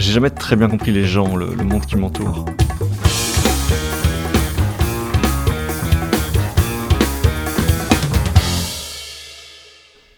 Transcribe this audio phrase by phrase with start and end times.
[0.00, 2.46] J'ai jamais très bien compris les gens, le, monde qui m'entoure.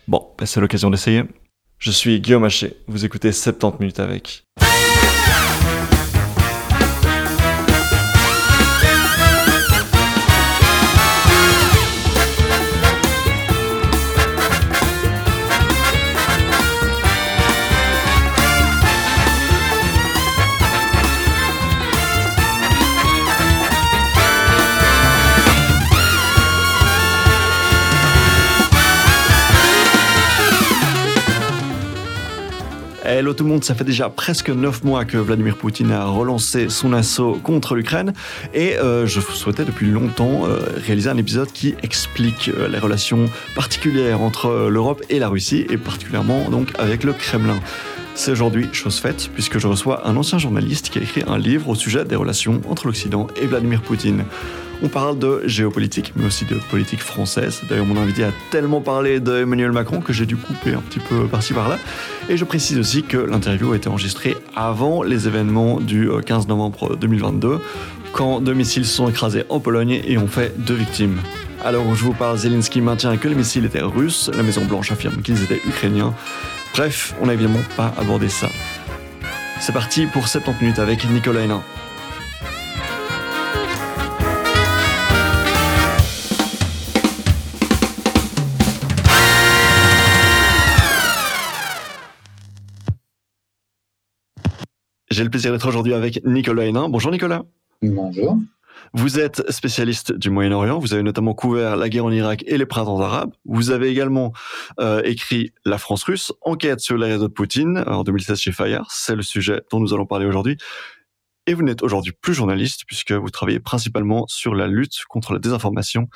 [0.07, 1.25] Bon, ben, c'est l'occasion d'essayer.
[1.79, 4.45] Je suis Guillaume Haché, vous écoutez 70 minutes avec.
[33.23, 36.69] Hello tout le monde, ça fait déjà presque 9 mois que Vladimir Poutine a relancé
[36.69, 38.15] son assaut contre l'Ukraine
[38.53, 43.27] et euh, je souhaitais depuis longtemps euh, réaliser un épisode qui explique euh, les relations
[43.55, 47.61] particulières entre l'Europe et la Russie et particulièrement donc avec le Kremlin.
[48.15, 51.69] C'est aujourd'hui chose faite puisque je reçois un ancien journaliste qui a écrit un livre
[51.69, 54.25] au sujet des relations entre l'Occident et Vladimir Poutine.
[54.85, 57.61] On parle de géopolitique, mais aussi de politique française.
[57.69, 61.27] D'ailleurs, mon invité a tellement parlé d'Emmanuel Macron que j'ai dû couper un petit peu
[61.27, 61.79] par-ci par-là.
[62.29, 66.97] Et je précise aussi que l'interview a été enregistrée avant les événements du 15 novembre
[66.97, 67.61] 2022,
[68.13, 71.19] quand deux missiles sont écrasés en Pologne et ont fait deux victimes.
[71.65, 75.23] Alors je vous parle, Zelensky maintient que les missiles étaient russes, la Maison Blanche affirme
[75.23, 76.13] qu'ils étaient ukrainiens.
[76.75, 78.49] Bref, on n'a évidemment pas abordé ça.
[79.61, 81.63] C'est parti pour 70 minutes avec Nicolas Hénin.
[95.11, 96.89] J'ai le plaisir d'être aujourd'hui avec Nicolas Hénin.
[96.89, 97.43] Bonjour Nicolas.
[97.83, 98.39] Bonjour.
[98.95, 100.79] Vous êtes spécialiste du Moyen-Orient.
[100.79, 103.33] Vous avez notamment couvert la guerre en Irak et les printemps arabes.
[103.47, 104.33] Vous avez également
[104.81, 108.91] euh, écrit La France russe, enquête sur les réseaux de Poutine en 2016 chez Fayard.
[108.91, 110.59] C'est le sujet dont nous allons parler aujourd'hui.
[111.47, 115.39] Et vous n'êtes aujourd'hui plus journaliste puisque vous travaillez principalement sur la lutte contre la
[115.39, 116.09] désinformation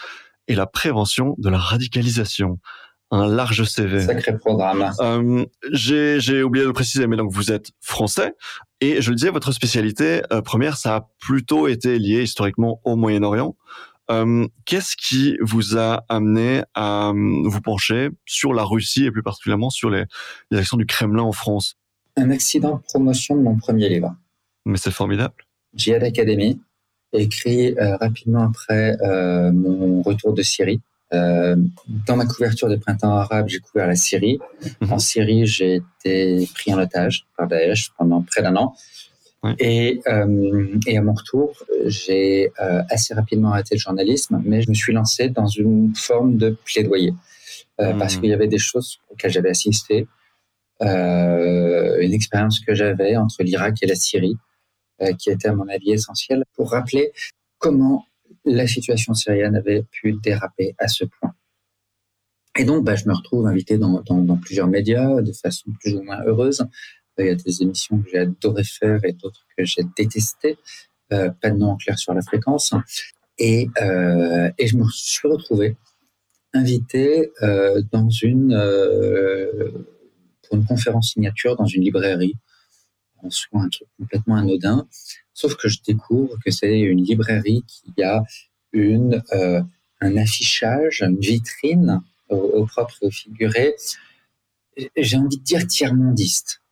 [0.47, 2.59] et la prévention de la radicalisation
[3.11, 4.01] un large CV.
[4.01, 4.91] Sacré programme.
[5.01, 8.35] Euh, J'ai oublié de le préciser, mais donc vous êtes français
[8.81, 12.97] et je le disais, votre spécialité euh, première, ça a plutôt été lié historiquement au
[12.97, 13.57] Moyen-Orient.
[14.11, 19.23] Euh, Qu'est-ce qui vous a amené à euh, vous pencher sur la Russie et plus
[19.23, 20.05] particulièrement sur les,
[20.51, 21.77] les actions du Kremlin en France?
[22.17, 24.15] Un accident de promotion de mon premier livre.
[24.65, 25.35] Mais c'est formidable.
[25.75, 26.61] Jihad Academy,
[27.13, 28.97] écrit euh, rapidement après
[29.53, 30.81] mon retour de Syrie.
[31.15, 31.57] Euh,
[32.07, 34.39] dans ma couverture des printemps arabes, j'ai couvert la Syrie.
[34.81, 34.93] Mhm.
[34.93, 38.75] En Syrie, j'ai été pris en otage par Daesh pendant près d'un an.
[39.43, 39.55] Ouais.
[39.59, 41.53] Et, euh, et à mon retour,
[41.85, 46.37] j'ai euh, assez rapidement arrêté le journalisme, mais je me suis lancé dans une forme
[46.37, 47.15] de plaidoyer.
[47.79, 47.99] Mhm.
[47.99, 50.09] Parce qu'il y avait des choses auxquelles j'avais assisté,
[50.81, 54.37] une expérience que j'avais entre l'Irak et la Syrie,
[55.19, 57.13] qui était à mon avis essentielle pour rappeler
[57.59, 58.07] comment
[58.47, 61.35] la situation syrienne avait pu déraper à ce point.
[62.59, 64.03] Et donc, bah, je me retrouve invité dans,
[64.41, 66.63] plusieurs médias de façon plus ou moins heureuse.
[67.19, 70.57] Euh, Il y a des émissions que j'ai adoré faire et d'autres que j'ai détestées.
[71.13, 72.73] Euh, pas de nom en clair sur la fréquence.
[73.39, 75.77] Et, euh, je me suis retrouvé
[76.55, 77.31] invité
[77.93, 78.57] dans une,
[80.43, 82.35] pour une conférence signature dans une librairie.
[83.23, 84.89] En soi, un truc complètement anodin.
[85.39, 88.23] Sauf que je découvre que c'est une librairie qui a
[88.73, 89.61] une, euh,
[90.01, 93.75] un affichage, une vitrine au, au propre et au figuré.
[94.97, 96.63] J'ai envie de dire tiers-mondiste.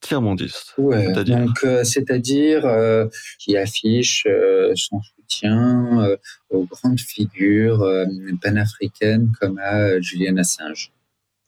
[0.00, 0.72] Tiers-mondiste.
[0.78, 3.06] Ouais, C'est-à-dire donc euh, c'est-à-dire euh,
[3.38, 4.26] qui affiche
[4.74, 6.16] son soutien
[6.48, 7.84] aux grandes figures
[8.40, 10.90] panafricaines comme à Julian Assange.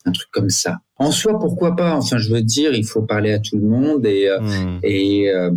[0.04, 0.80] Un truc comme ça.
[0.96, 1.94] En soi, pourquoi pas?
[1.94, 4.80] Enfin, je veux dire, il faut parler à tout le monde et Hmm.
[4.82, 5.50] et euh,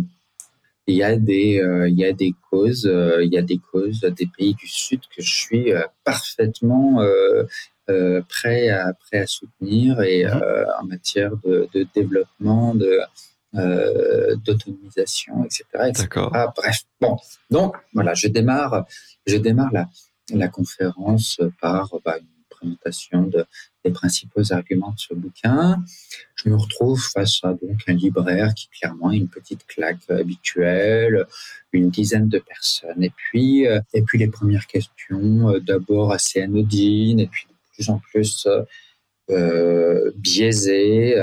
[0.86, 3.58] il y a des euh, il y a des causes euh, il y a des
[3.58, 7.44] causes des pays du sud que je suis euh, parfaitement euh,
[7.90, 10.42] euh, prêt à prêt à soutenir et Mhm.
[10.42, 12.98] euh, en matière de, de développement de
[13.54, 16.30] euh, d'autonomisation etc etc D'accord.
[16.34, 17.16] ah, bref bon
[17.50, 18.86] donc voilà je démarre
[19.26, 19.88] je démarre la
[20.32, 22.26] la conférence par bah, une
[22.64, 23.44] de,
[23.84, 25.82] des principaux arguments de ce bouquin.
[26.34, 31.26] Je me retrouve face à donc un libraire qui clairement a une petite claque habituelle,
[31.72, 36.42] une dizaine de personnes, et puis euh, et puis les premières questions euh, d'abord assez
[36.42, 38.46] anodines, et puis de plus en plus
[39.30, 39.34] euh,
[40.06, 41.16] euh, biaisées,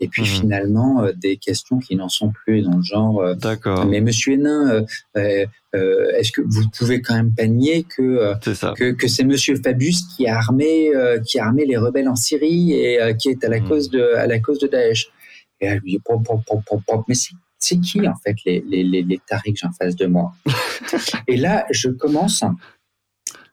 [0.00, 0.28] et puis Mhm.
[0.28, 3.20] finalement euh, des questions qui n'en sont plus dans le genre.
[3.20, 3.84] euh, D'accord.
[3.86, 4.84] mais Monsieur Hénin,
[5.14, 8.74] est-ce que vous pouvez quand même pas nier que C'est ça.
[8.76, 10.90] que, que c'est Monsieur Fabius qui a armé
[11.26, 13.68] qui a armé les rebelles en Syrie et qui est à la Mhm.
[13.68, 15.08] cause de à la cause de Daesh?
[15.60, 17.04] Et je lui dis pop, pop, pop, pop, pop.
[17.08, 19.94] mais c'est c'est qui en fait les, les, les, les tarés que j'ai en face
[19.94, 20.32] de moi?
[21.28, 22.42] Et là, je commence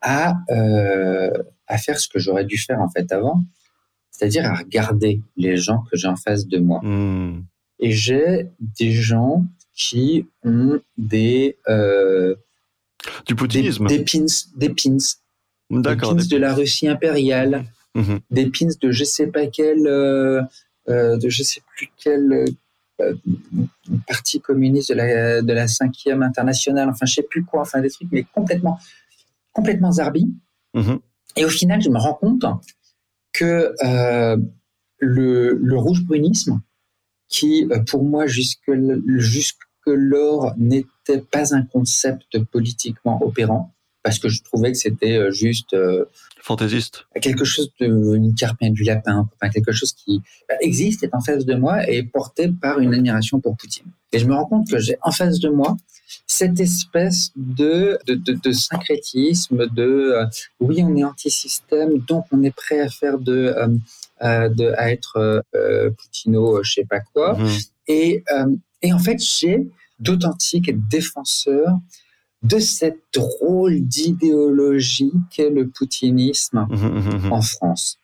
[0.02, 1.32] à, euh,
[1.68, 3.44] à faire ce que j'aurais dû faire en fait avant,
[4.20, 6.82] c'est-à-dire à regarder les gens que j'ai en face de moi.
[6.84, 7.44] Hmm.
[7.80, 12.36] Et j'ai des gens qui ont des euh,
[13.26, 13.88] Du poutinisme.
[13.88, 14.26] des pins,
[14.58, 14.98] des pins,
[15.70, 17.64] des pins des- de la Russie impériale,
[17.96, 18.20] Mhm.
[18.30, 20.42] des pins de je sais pas quel, euh,
[20.90, 22.46] euh, de je sais plus quel
[24.08, 27.90] parti communiste de la de la cinquième internationale, enfin je sais plus quoi, enfin des
[27.90, 28.78] trucs mais complètement
[29.54, 30.28] complètement zarbi.
[30.74, 31.00] Mhm.
[31.38, 32.44] Et au final, je me rends compte
[33.34, 34.38] que euh,
[35.00, 36.62] le, le rouge brunisme,
[37.30, 38.72] qui euh, pour moi jusque
[39.18, 43.74] jusque-lors n'était pas un concept politiquement opérant,
[44.04, 46.06] parce que je trouvais que c'était euh, juste euh,
[46.42, 47.06] Fantaisiste.
[47.22, 51.22] quelque chose de une carpin du lapin, enfin quelque chose qui bah, existe, est en
[51.22, 53.86] face de moi et est porté par une admiration pour Poutine.
[54.12, 55.78] Et je me rends compte que j'ai en face de moi
[56.28, 60.26] cette espèce de, de, de, de syncrétisme, de euh,
[60.60, 63.68] oui, on est anti-système, donc on est prêt à faire de, euh,
[64.24, 67.38] euh, de à être euh, Poutino, je sais pas quoi.
[67.38, 67.48] Mhm.
[67.88, 68.24] Et,
[68.82, 69.68] et en fait, j'ai
[70.00, 71.78] d'authentiques défenseurs
[72.44, 77.98] de cette drôle d'idéologie qu'est le poutinisme Mhm, mhm, en France.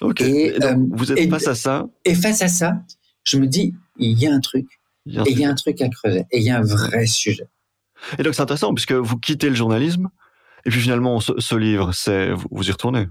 [0.00, 0.20] Ok.
[0.22, 1.86] Et, Et donc, vous êtes et- face à ça?
[2.04, 2.82] Et face à ça,
[3.24, 4.66] je me dis, il y a un truc,
[5.06, 7.46] et il y a un truc à creuser, et il y a un vrai sujet.
[8.18, 10.08] Et donc c'est intéressant puisque vous quittez le journalisme
[10.64, 13.06] et puis finalement ce, ce livre, c'est vous, vous y retournez.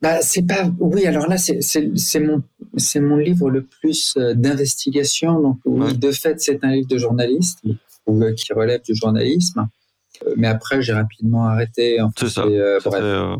[0.00, 2.40] Bah, c'est pas, oui, alors là, c'est, c'est, c'est mon,
[2.76, 5.40] c'est mon livre le plus euh, d'investigation.
[5.40, 5.92] Donc, oui, Ouais.
[5.94, 7.58] de fait, c'est un livre de journaliste
[8.06, 9.66] ou, euh, qui relève du journalisme.
[10.24, 11.98] Euh, Mais après, j'ai rapidement arrêté.
[12.16, 12.42] C'est ça.
[12.42, 13.36] euh, euh,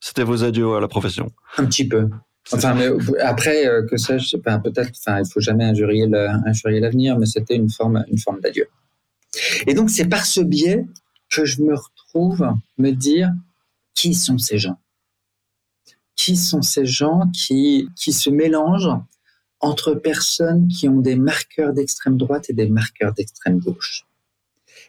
[0.00, 1.30] c'était vos adieux à la profession.
[1.58, 2.08] un petit peu.
[2.52, 2.88] Enfin, mais
[3.20, 7.26] après, euh, que ça, je sais pas, peut-être, enfin, il faut jamais injurier l'avenir, mais
[7.26, 8.66] c'était une forme, une forme d'adieu.
[9.66, 10.86] Et donc, c'est par ce biais
[11.30, 12.48] que je me retrouve
[12.78, 13.30] me dire
[13.94, 14.78] qui sont ces gens?
[16.16, 18.98] Qui sont ces gens qui, qui se mélangent
[19.60, 24.06] entre personnes qui ont des marqueurs d'extrême droite et des marqueurs d'extrême gauche?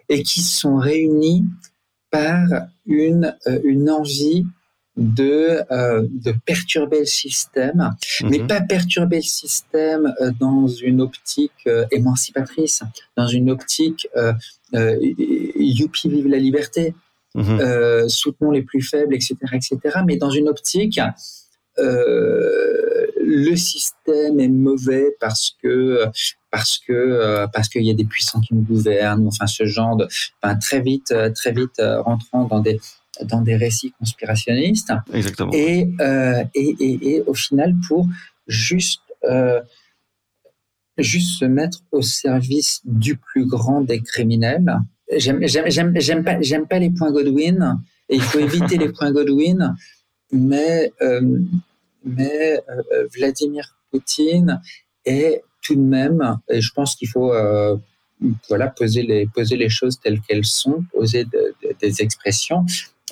[0.09, 1.45] Et qui sont réunis
[2.09, 2.47] par
[2.85, 4.45] une, euh, une envie
[4.97, 7.91] de, euh, de perturber le système,
[8.23, 8.47] mais Mhm.
[8.47, 12.83] pas perturber le système euh, dans une optique euh, émancipatrice,
[13.15, 14.07] dans une optique
[14.73, 16.93] youpi vive la liberté,
[17.35, 18.09] Mhm.
[18.09, 20.99] soutenons les plus faibles, etc., etc., mais dans une optique
[21.77, 26.05] le système est mauvais parce que
[26.51, 30.05] parce que parce qu'il y a des puissants qui nous gouvernent, enfin ce genre de,
[30.41, 32.79] enfin, très vite très vite rentrant dans des
[33.25, 35.51] dans des récits conspirationnistes Exactement.
[35.53, 38.07] et, euh, et, et, et au final pour
[38.47, 39.61] juste euh,
[40.97, 44.75] juste se mettre au service du plus grand des criminels.
[45.17, 45.39] J'aime
[46.23, 46.35] pas
[46.69, 47.79] pas les points Godwin
[48.09, 49.75] et il faut éviter les points Godwin,
[50.31, 51.39] mais euh,
[52.03, 52.59] mais
[53.15, 54.59] Vladimir Poutine
[55.05, 57.31] est tout de même et je pense qu'il faut
[58.49, 62.65] voilà poser les poser les choses telles qu'elles sont, poser de- de- des expressions.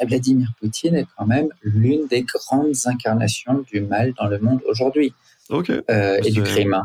[0.06, 5.14] Vladimir Poutine est quand même l'une des grandes incarnations du mal dans le monde aujourd'hui
[5.90, 6.82] euh, et du crime.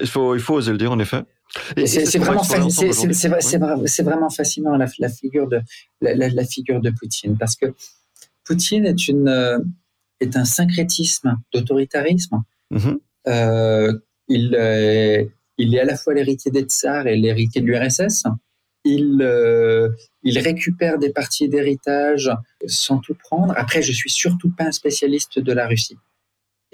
[0.00, 1.22] Il faut il faut oser le dire en effet.
[1.76, 2.06] Et- Et et
[3.86, 5.60] C'est vraiment, fascinant la, la figure de
[6.00, 7.66] la, la- la figure de Poutine parce que
[8.44, 9.58] Poutine est une euh,
[10.20, 12.42] est un syncrétisme d'autoritarisme.
[12.70, 12.98] Mhm.
[13.28, 13.92] Euh,
[14.28, 15.24] il euh,
[15.58, 18.24] il est à la fois l'héritier des tsars et l'héritier de l'URSS.
[18.84, 19.88] Il euh,
[20.24, 22.30] il récupère des parties d'héritage
[22.66, 23.52] sans tout prendre.
[23.56, 25.96] Après, je suis surtout pas un spécialiste de la Russie.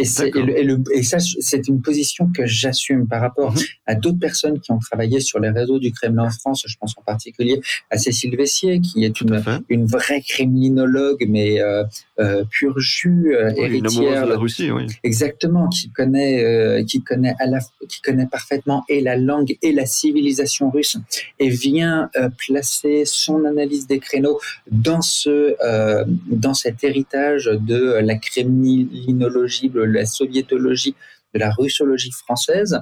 [0.01, 0.47] Et, c'est- et, D'accord.
[0.47, 3.63] le- et, le- et ça, c'est une position que j'assume par rapport Mhm.
[3.87, 6.63] à d'autres personnes qui ont travaillé sur les réseaux du Kremlin en France.
[6.67, 7.61] Je pense en particulier
[7.91, 11.83] à Cécile Vessier, qui est une, vraie criminologue, mais euh,
[12.21, 14.87] euh, pur jus, euh, Oui, héritière de la Russie, oui.
[15.05, 19.73] Exactement, qui connaît, euh, qui connaît à la, qui connaît parfaitement et la langue et
[19.73, 20.97] la civilisation russe,
[21.39, 27.99] et vient euh, placer son analyse des créneaux dans ce, euh, dans cet héritage de
[28.01, 30.95] la kremlinologie, de la soviétologie,
[31.35, 32.81] de la russologie française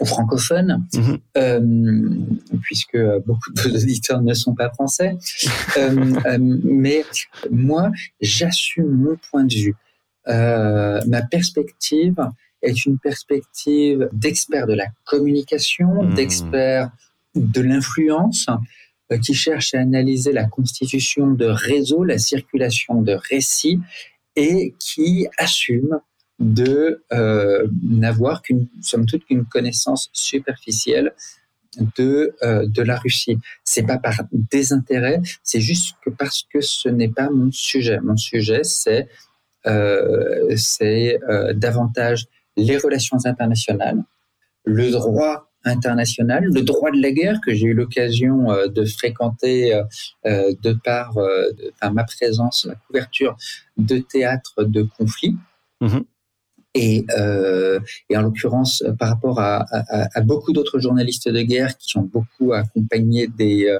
[0.00, 1.18] ou francophone, Mhm.
[1.36, 1.60] euh,
[2.62, 5.16] puisque beaucoup de vos auditeurs ne sont pas français.
[5.76, 7.04] Euh, euh, mais
[7.50, 9.76] moi, j'assume mon point de vue.
[10.28, 12.16] Euh, ma perspective
[12.62, 16.14] est une perspective d'expert de la communication, Mhm.
[16.14, 16.90] d'expert
[17.34, 18.46] de l'influence,
[19.22, 23.78] qui cherche à analyser la constitution de réseaux, la circulation de récits,
[24.34, 26.00] et qui assume
[26.38, 28.68] de euh, n'avoir qu'une
[29.26, 31.12] qu'une connaissance superficielle
[31.96, 33.38] de de la Russie.
[33.64, 37.98] C'est pas par désintérêt, c'est juste que parce que ce n'est pas mon sujet.
[38.00, 39.08] Mon sujet, c'est
[40.56, 41.18] c'est
[41.54, 42.26] davantage
[42.56, 44.02] les relations internationales,
[44.64, 49.74] le droit international, le droit de la guerre que j'ai eu l'occasion euh, de fréquenter
[49.74, 49.82] euh,
[50.26, 51.14] euh, de par
[51.92, 53.36] ma présence, la couverture
[53.76, 55.36] de théâtres de conflits.
[55.80, 56.04] Mhm.
[56.74, 57.06] Et,
[58.10, 62.52] et, en l'occurrence, par rapport à, à, beaucoup d'autres journalistes de guerre qui ont beaucoup
[62.52, 63.78] accompagné des,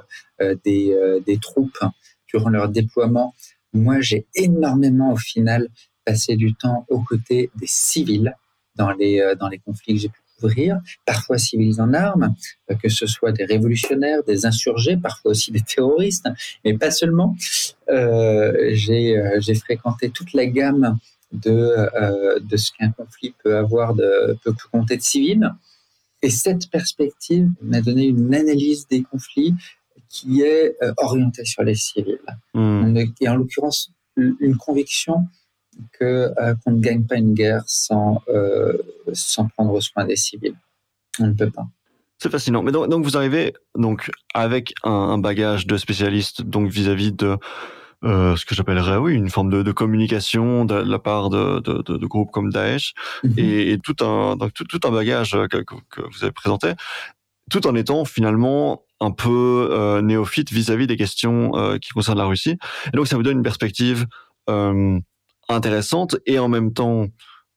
[0.63, 1.83] des, des, troupes
[2.29, 3.35] durant leur déploiement,
[3.73, 5.67] moi j'ai énormément au final
[6.05, 8.33] passé du temps aux côtés des civils
[8.77, 12.35] dans les, dans les conflits que j'ai pu couvrir, parfois civils en armes,
[12.69, 16.27] euh, que ce soit des révolutionnaires, des insurgés, parfois aussi des terroristes,
[16.63, 17.35] mais pas seulement.
[17.89, 20.97] Euh, euh, j'ai fréquenté toute la gamme
[21.31, 25.51] de, de ce qu'un conflit peut avoir, de, peut, compter de civils.
[26.21, 29.53] Et cette perspective m'a donné une analyse des conflits
[30.09, 32.19] qui est orientée sur les civils.
[32.53, 32.95] Hmm.
[33.19, 35.27] Et en l'occurrence, une conviction
[35.93, 38.77] que euh, qu'on ne gagne pas une guerre sans euh,
[39.13, 40.55] sans prendre soin des civils.
[41.19, 41.67] On ne peut pas.
[42.17, 42.63] C'est fascinant.
[42.63, 47.37] Mais donc, vous arrivez donc avec un, bagage de spécialiste donc vis-à-vis de
[48.05, 52.31] euh, ce que j'appellerais oui une forme de, communication de, la part de, de, groupes
[52.31, 52.93] comme Daesh
[53.23, 53.33] mhm.
[53.37, 56.73] et, tout un donc, tout, un bagage que, que, vous avez présenté,
[57.49, 62.57] tout en étant finalement un peu néophyte vis-à-vis des questions qui concernent la Russie.
[62.93, 64.07] Et donc ça vous donne une perspective
[65.49, 67.07] intéressante et en même temps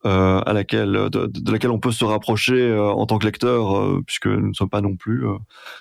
[0.06, 4.00] euh, à laquelle de, laquelle on peut se rapprocher euh, en tant que lecteur euh,
[4.06, 5.26] puisque nous ne sommes pas non plus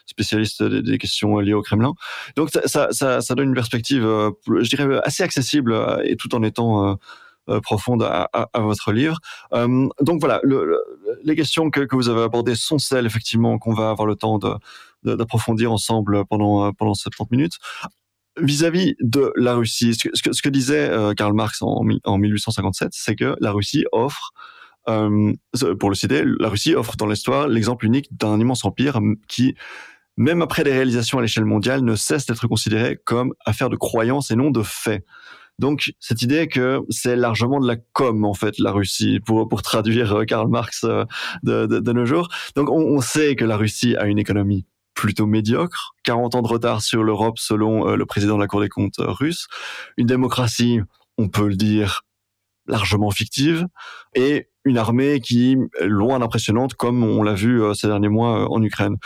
[0.07, 1.93] spécialistes des, questions liées au Kremlin.
[2.35, 6.97] Donc ça, ça, donne une perspective, je dirais assez accessible et tout en étant
[7.61, 9.19] profonde à, votre livre.
[9.51, 10.81] donc voilà, le,
[11.23, 14.39] les questions que, que, vous avez abordées sont celles effectivement qu'on va avoir le temps
[15.03, 17.59] d'approfondir ensemble pendant pendant 70 minutes
[18.39, 23.35] vis-à-vis de la Russie, ce que, disait euh, Karl Marx en, en 1857, c'est que
[23.39, 24.31] la Russie offre,
[24.89, 25.33] euh,
[25.79, 29.55] pour le citer, la Russie offre dans l'histoire l'exemple unique d'un immense empire qui,
[30.15, 34.31] même après des réalisations à l'échelle mondiale, ne cesse d'être considéré comme affaire de croyance
[34.31, 35.05] et non de fait.
[35.59, 39.63] Donc cette idée que c'est largement de la com en fait la Russie pour pour
[39.63, 40.85] traduire euh, Karl Marx
[41.43, 42.29] de, nos jours.
[42.55, 44.65] Donc on, on sait que la Russie a une économie
[44.97, 48.61] plutôt médiocre, 40 ans de retard sur l'Europe selon euh, le président de la Cour
[48.61, 49.47] des comptes euh, russe,
[49.95, 50.81] une démocratie,
[51.19, 52.01] on peut le dire,
[52.65, 53.67] largement fictive,
[54.15, 58.51] et une armée qui est loin d'impressionnante comme on l'a vu euh, ces derniers mois
[58.51, 58.97] en Ukraine.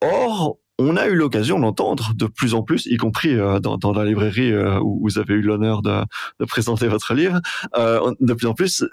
[0.00, 4.56] Or, on a eu l'occasion d'entendre de plus en plus, y compris dans, la librairie
[4.80, 6.04] où vous avez eu l'honneur de,
[6.46, 7.40] présenter votre livre,
[7.74, 8.84] de plus en plus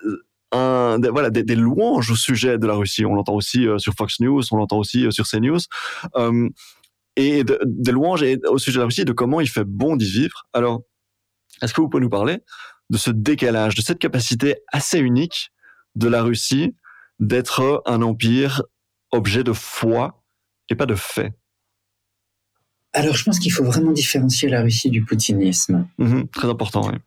[0.54, 3.06] des, voilà, des, louanges au sujet de la Russie.
[3.06, 5.60] On l'entend aussi euh, sur Fox News, on l'entend aussi euh, sur CNews.
[6.16, 6.50] Euh,
[7.18, 10.48] et des louanges au sujet de la Russie, de comment il fait bon d'y vivre.
[10.52, 10.82] Alors,
[11.62, 12.40] est-ce que vous pouvez nous parler
[12.90, 15.52] de ce décalage, de cette capacité assez unique
[15.96, 16.76] de la Russie
[17.20, 18.64] d'être un empire
[19.12, 20.26] objet de foi
[20.68, 21.34] et pas de fait?
[22.92, 25.88] Alors, je pense qu'il faut vraiment différencier la Russie du poutinisme.
[25.98, 26.98] Mmh très important, oui.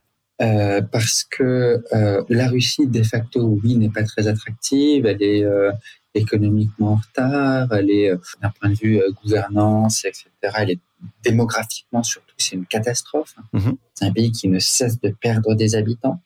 [0.41, 5.43] Euh, parce que euh, la Russie, de facto, oui, n'est pas très attractive, elle est
[5.43, 5.73] euh,
[6.15, 10.79] économiquement en retard, elle est, d'un point de vue gouvernance, etc., elle est
[11.25, 13.35] démographiquement surtout, c'est une catastrophe.
[13.53, 13.77] Mm-hmm.
[13.95, 16.21] C'est un pays qui ne cesse de perdre des habitants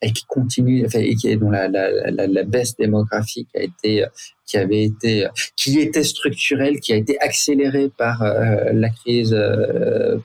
[0.00, 4.06] et qui continue, enfin, et qui dont la, la, la, la, baisse démographique a été,
[4.46, 9.36] qui avait été, qui était structurelle, qui a été accélérée par la crise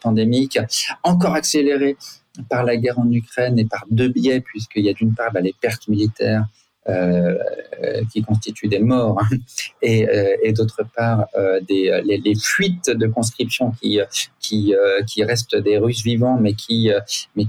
[0.02, 0.60] pandémique,
[1.04, 1.98] encore accélérée
[2.50, 5.42] par la guerre en Ukraine et par deux biais, puisqu'il y a d'une part bah,
[5.42, 6.46] les pertes militaires
[6.90, 7.38] euh,
[8.12, 9.38] qui constituent des morts hein,
[9.82, 14.02] et, euh, et d'autre part euh, les, fuites de conscription qui,
[15.24, 16.92] restent des Russes vivants mais qui,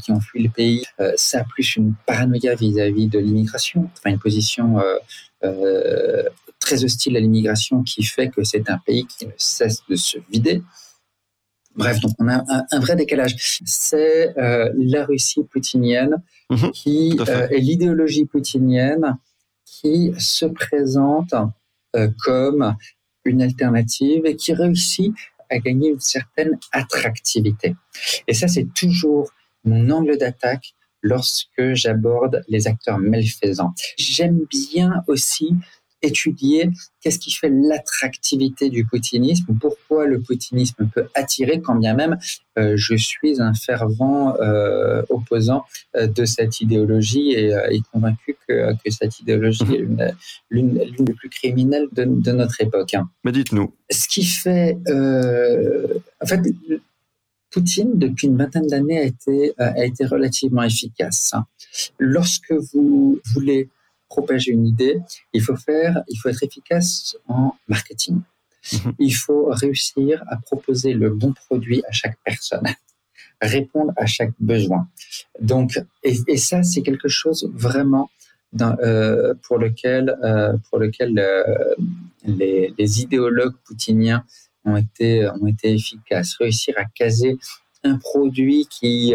[0.08, 0.84] ont fui le pays.
[1.16, 4.76] ça plus une paranoïa vis-à-vis de l'immigration, enfin une position
[6.60, 10.18] très hostile à l'immigration qui fait que c'est un pays qui ne cesse de se
[10.30, 10.62] vider.
[11.76, 13.60] Bref, donc on a un, vrai décalage.
[13.64, 19.18] C'est euh, la Russie poutinienne mhm, qui euh, est l'idéologie poutinienne
[19.64, 21.34] qui se présente
[21.96, 22.76] euh, comme
[23.24, 25.12] une alternative et qui réussit
[25.50, 27.74] à gagner une certaine attractivité.
[28.28, 29.30] Et ça, c'est toujours
[29.64, 33.74] mon angle d'attaque lorsque j'aborde les acteurs malfaisants.
[33.98, 35.54] J'aime bien aussi
[36.04, 36.70] étudier
[37.00, 42.18] qu'est-ce qui fait l'attractivité du poutinisme, pourquoi le poutinisme peut attirer, quand bien même
[42.56, 45.64] euh, je suis un fervent euh, opposant
[45.96, 50.14] euh, de cette idéologie et, convaincu que, cette idéologie est
[50.50, 52.94] l'une des plus criminelles de, notre époque.
[52.94, 53.08] Hein.
[53.24, 53.72] Mais dites-nous.
[53.90, 54.78] Ce qui fait...
[54.88, 56.40] en fait,
[57.50, 61.34] Poutine, depuis une vingtaine d'années, a été, a été relativement efficace.
[61.98, 63.68] Lorsque vous voulez
[64.16, 64.96] propager une idée,
[65.32, 68.18] il faut faire, il faut être efficace en marketing.
[68.72, 68.92] Mhm.
[68.98, 72.66] Il faut réussir à proposer le bon produit à chaque personne,
[73.56, 74.82] répondre à chaque besoin.
[75.40, 75.68] Donc,
[76.02, 78.08] et, ça, c'est quelque chose vraiment
[78.60, 81.74] euh, pour lequel, euh, pour lequel euh,
[82.24, 84.24] les, les, idéologues poutiniens
[84.64, 86.36] ont été, ont été efficaces.
[86.36, 87.36] Réussir à caser
[87.82, 89.14] un produit qui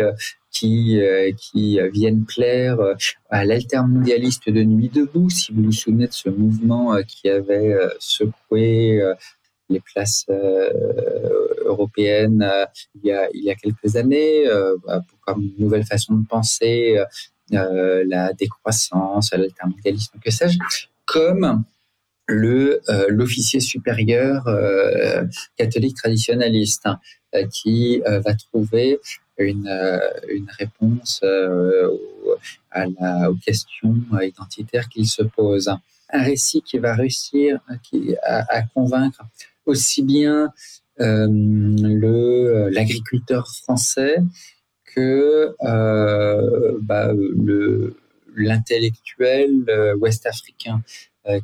[0.52, 2.96] qui, euh, qui viennent plaire euh,
[3.30, 7.76] à l'altermondialiste de Nuit debout, si vous vous souvenez de ce mouvement euh, qui avait
[8.00, 9.02] secoué
[9.70, 10.26] les places
[11.66, 12.50] européennes
[12.96, 14.46] il, y a, il y a quelques années,
[14.86, 16.98] bah, comme une nouvelle façon de penser
[17.52, 20.58] la décroissance, l'altermondialisme, que sais-je,
[21.06, 21.64] comme
[22.26, 24.48] le l'officier supérieur
[25.56, 26.88] catholique traditionnaliste
[27.52, 29.00] qui va trouver
[29.40, 35.70] une, euh, une réponse euh, aux questions identitaires qu'il se pose.
[36.12, 39.22] Un récit qui va réussir qui, à, convaincre
[39.66, 40.52] aussi bien
[41.00, 44.18] euh, l'agriculteur français
[44.96, 45.56] que
[46.82, 47.96] bah, le
[48.36, 49.66] l'intellectuel
[50.00, 50.82] ouest-africain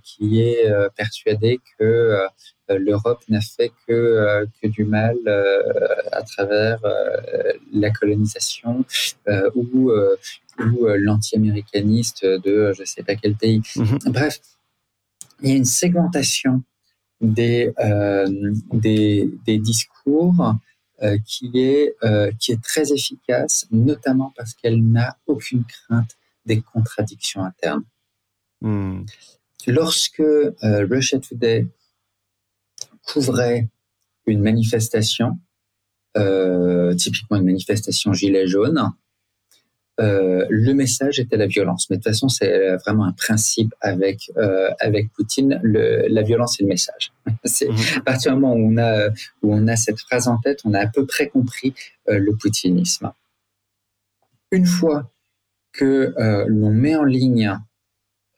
[0.04, 2.18] qui est persuadé que
[2.70, 5.62] l'Europe n'a fait que, euh, que du mal euh,
[6.12, 6.80] à travers
[7.72, 8.86] la colonisation
[9.56, 13.62] ou, ou l'anti-américaniste de je ne sais pas quel pays.
[13.76, 14.00] Mhm.
[14.08, 14.40] Bref,
[15.42, 16.64] il y a une segmentation
[17.22, 17.74] des,
[18.72, 20.56] des, des, discours
[21.26, 21.96] qui, est,
[22.40, 27.84] qui est très efficace, notamment parce qu'elle n'a aucune crainte des contradictions internes.
[28.62, 29.04] Hmm.
[29.68, 30.24] Lorsque
[30.62, 31.68] Russia Today
[33.06, 33.70] couvrait
[34.26, 35.38] une manifestation,
[36.18, 38.92] euh, typiquement une manifestation gilet jaune,
[40.02, 41.90] euh, le message était la violence.
[41.90, 45.60] Mais de toute façon, c'est vraiment un principe avec euh, avec Poutine.
[45.64, 47.14] Le, la violence et le message.
[47.46, 47.78] c'est mhm.
[47.98, 49.10] à partir du moment où on a
[49.42, 51.74] où on a cette phrase en tête, on a à peu près compris
[52.08, 53.12] le poutinisme.
[54.52, 55.10] Une fois
[55.72, 56.14] que
[56.48, 57.58] l'on met en ligne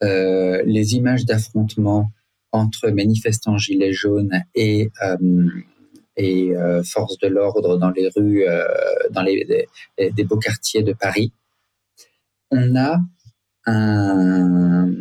[0.01, 2.11] les images d'affrontement
[2.57, 5.17] entre manifestants gilets jaunes et euh,
[6.19, 8.65] euh, forces de l'ordre dans les rues, euh,
[9.11, 9.67] dans les,
[9.97, 11.31] des beaux quartiers de Paris,
[12.51, 12.99] on a
[13.65, 14.91] un,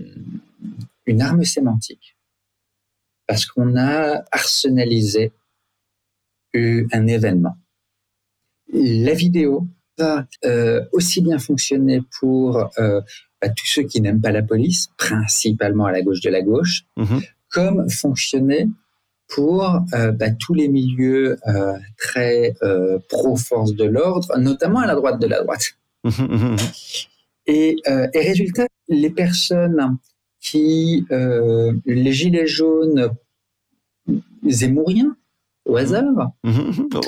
[1.07, 2.17] une arme sémantique
[3.27, 5.33] parce qu'on a arsenalisé
[6.55, 7.57] un événement.
[8.73, 9.67] La vidéo
[9.99, 10.27] va
[10.93, 16.21] aussi bien fonctionner pour tous ceux qui n'aiment pas la police, principalement à la gauche
[16.21, 18.69] de la gauche, mm-hmm comme fonctionnait
[19.29, 19.65] pour
[19.95, 25.19] euh, bah, tous les milieux euh, très euh, pro-force de l'ordre, notamment à la droite
[25.19, 25.73] de la droite.
[27.47, 29.97] et, et, résultat, les personnes
[30.39, 33.11] qui, les gilets jaunes
[34.47, 35.17] zémouriens,
[35.65, 36.33] au hasard,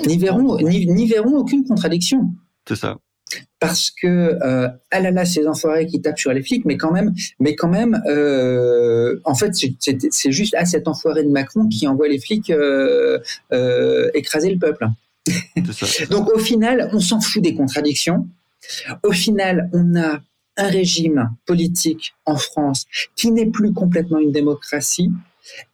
[0.06, 2.30] n'y verront, n'y verront aucune contradiction.
[2.66, 2.96] C'est ça
[3.60, 6.92] parce que euh, ah là là ces enfoirés qui tapent sur les flics mais quand
[6.92, 11.66] même mais quand même euh, en fait c'est juste à ah, cet enfoiré de Macron
[11.66, 13.18] qui envoie les flics euh,
[13.52, 14.86] euh écraser le peuple.
[16.10, 18.26] Donc au final on s'en fout des contradictions.
[19.02, 20.20] Au final on a
[20.56, 25.10] un régime politique en France qui n'est plus complètement une démocratie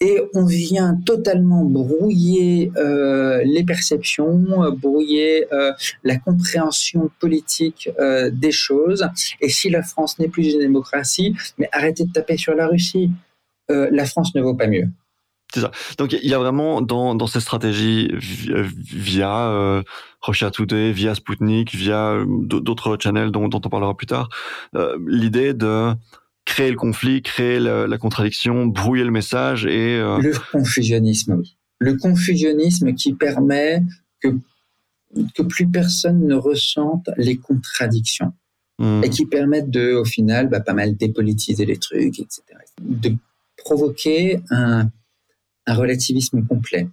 [0.00, 8.52] et on vient totalement brouiller euh, les perceptions, brouiller euh, la compréhension politique euh, des
[8.52, 9.06] choses.
[9.40, 13.10] Et si la France n'est plus une démocratie, mais arrêtez de taper sur la Russie.
[13.68, 14.88] la France ne vaut pas mieux.
[15.52, 15.70] C'est ça.
[15.98, 19.82] Donc il y a vraiment dans, dans ces stratégies via
[20.20, 24.28] Russia Today, via Sputnik, via d'autres channels dont, on parlera plus tard,
[25.06, 25.94] l'idée de
[26.44, 29.98] créer le conflit, créer la, contradiction, brouiller le message et...
[29.98, 31.56] Euh, le confusionnisme, oui.
[31.80, 33.82] Le confusionnisme qui permet
[34.20, 34.28] que,
[35.34, 38.32] que plus personne ne ressente les contradictions
[38.78, 39.02] hmm.
[39.04, 42.42] et qui permettent de, au final, bah, pas mal dépolitiser les trucs, etc.
[42.80, 43.14] De
[43.56, 44.90] provoquer un,
[45.66, 46.88] un relativisme complet,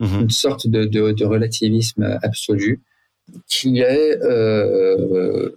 [0.00, 0.22] hmm.
[0.22, 2.82] une sorte de, de, de, relativisme absolu
[3.46, 5.50] qui est euh,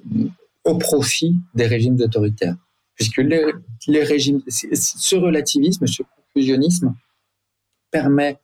[0.64, 2.58] au profit des régimes autoritaires
[3.02, 3.22] puisque
[4.74, 6.94] ce relativisme, ce confusionnisme
[7.90, 8.40] permet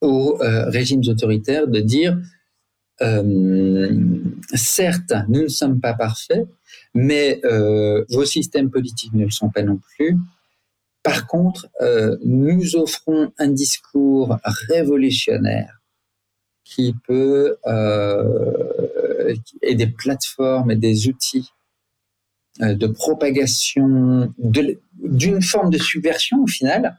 [0.00, 2.18] aux euh, régimes autoritaires de dire
[3.00, 3.90] euh,
[4.54, 6.46] certes, nous ne sommes pas parfaits,
[6.94, 10.16] mais euh, vos systèmes politiques ne le sont pas non plus.
[11.02, 11.68] Par contre,
[12.24, 15.80] nous offrons un discours révolutionnaire
[16.62, 17.56] qui peut
[19.62, 21.50] et des plateformes et des outils
[22.60, 26.98] de propagation d'une forme de subversion au final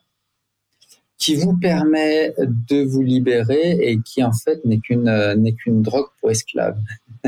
[1.24, 5.36] qui vous permet de vous libérer et qui en fait n'est qu'une euh,
[5.68, 6.78] drogue pour esclaves.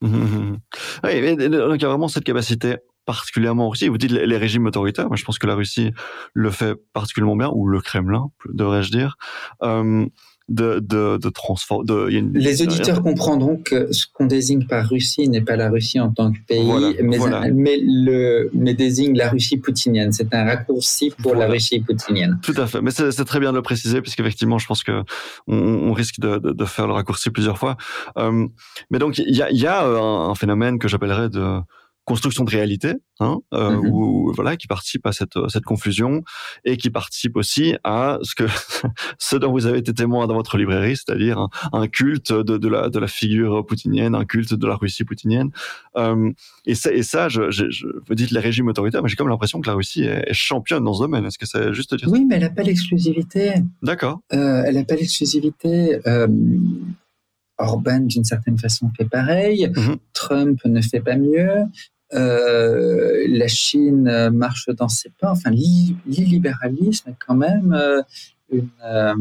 [0.00, 0.10] oui,
[1.02, 3.88] mais, donc il y a vraiment cette capacité particulièrement en Russie.
[3.88, 5.08] Vous dites les régimes autoritaires.
[5.08, 5.92] Moi, je pense que la Russie
[6.34, 9.16] le fait particulièrement bien, ou le Kremlin, devrais-je dire.
[9.62, 10.06] Euh,
[10.48, 11.84] de, de, de transform.
[11.84, 16.10] De, Les auditeurs comprendront que ce qu'on désigne par Russie n'est pas la Russie en
[16.10, 17.18] tant que pays, mais,
[17.52, 20.12] mais, le, mais désigne la Russie poutinienne.
[20.12, 22.38] C'est un raccourci pour la Russie poutinienne.
[22.42, 22.80] Tout à fait.
[22.80, 25.02] Mais c'est très bien de le préciser, puisqu'effectivement, je pense que
[25.46, 27.76] on, risque de, de, faire le raccourci plusieurs fois.
[28.16, 28.46] Euh,
[28.90, 31.60] mais donc, il y a, y a un, un phénomène que j'appellerais de
[32.08, 33.90] construction de réalité, hein, euh, mhm.
[33.90, 36.22] ou voilà, qui participe à cette cette confusion
[36.64, 38.44] et qui participe aussi à ce que
[39.18, 42.88] ce dont vous avez été témoin dans votre librairie, c'est-à-dire un, culte de, de la
[42.88, 45.50] de la figure poutinienne, un culte de la Russie poutinienne.
[45.96, 46.32] Euh,
[46.64, 49.28] et ça, et ça, je, je, je, vous dites les régimes autoritaires, mais j'ai comme
[49.28, 51.26] l'impression que la Russie est, championne dans ce domaine.
[51.26, 53.52] Est-ce que c'est juste dire Oui, mais elle n'a pas l'exclusivité.
[53.82, 54.20] D'accord.
[54.32, 56.00] Euh, elle n'a pas l'exclusivité.
[57.58, 59.68] Orban, d'une certaine façon, fait pareil.
[59.76, 59.96] Mhm.
[60.14, 61.64] Trump ne fait pas mieux.
[62.14, 65.30] Euh, la Chine marche dans ses pas.
[65.30, 68.02] Enfin, l'illibéralisme est quand même euh,
[68.84, 69.14] euh,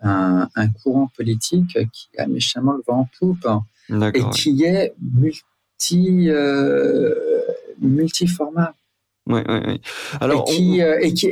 [0.00, 3.46] un, courant politique qui a méchamment le vent en poupe
[4.14, 6.28] et qui est multi,
[7.80, 8.74] multiformat.
[9.26, 9.80] Oui, oui, oui.
[10.20, 11.26] Alors, et qui, et, qui,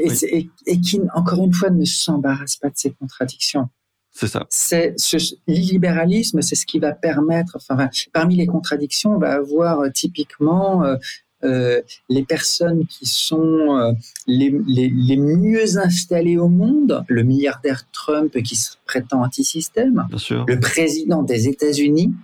[0.67, 3.69] et, qui, encore une fois, ne s'embarrasse pas de ses contradictions.
[4.13, 4.47] C'est ça.
[4.51, 7.57] C'est ce l'illibéralisme, c'est ce qui va permettre.
[7.57, 10.97] Enfin, parmi les contradictions, on va avoir euh, typiquement euh,
[11.45, 13.93] euh, les personnes qui sont euh,
[14.29, 20.07] les, les, les, mieux installées au monde, le milliardaire Trump qui se prétend anti-système,
[20.47, 22.15] le président des États-Unis,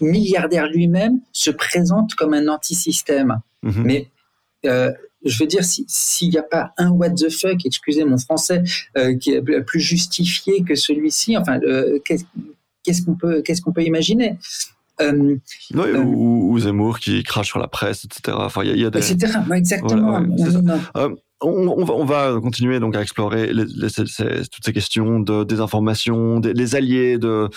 [0.00, 3.40] milliardaire lui-même, se présente comme un anti-système.
[3.62, 3.82] Mhm.
[3.82, 4.10] Mais
[4.66, 4.92] euh,
[5.24, 8.62] je veux dire, s'il n'y a pas un what the fuck, excusez mon français,
[8.96, 13.84] euh, qui est plus justifié que celui-ci, enfin, euh, qu'est-ce qu'on peut, qu'est-ce qu'on peut
[13.84, 14.38] imaginer?
[15.00, 15.36] Euh,
[15.74, 18.36] ou, Zemmour qui crache sur la presse, etc.
[18.40, 19.12] Enfin, il y, a des...
[19.12, 19.38] Etc.
[19.52, 20.22] exactement.
[21.40, 27.48] on, va, continuer donc à explorer toutes ces questions de désinformation, des, les alliés de,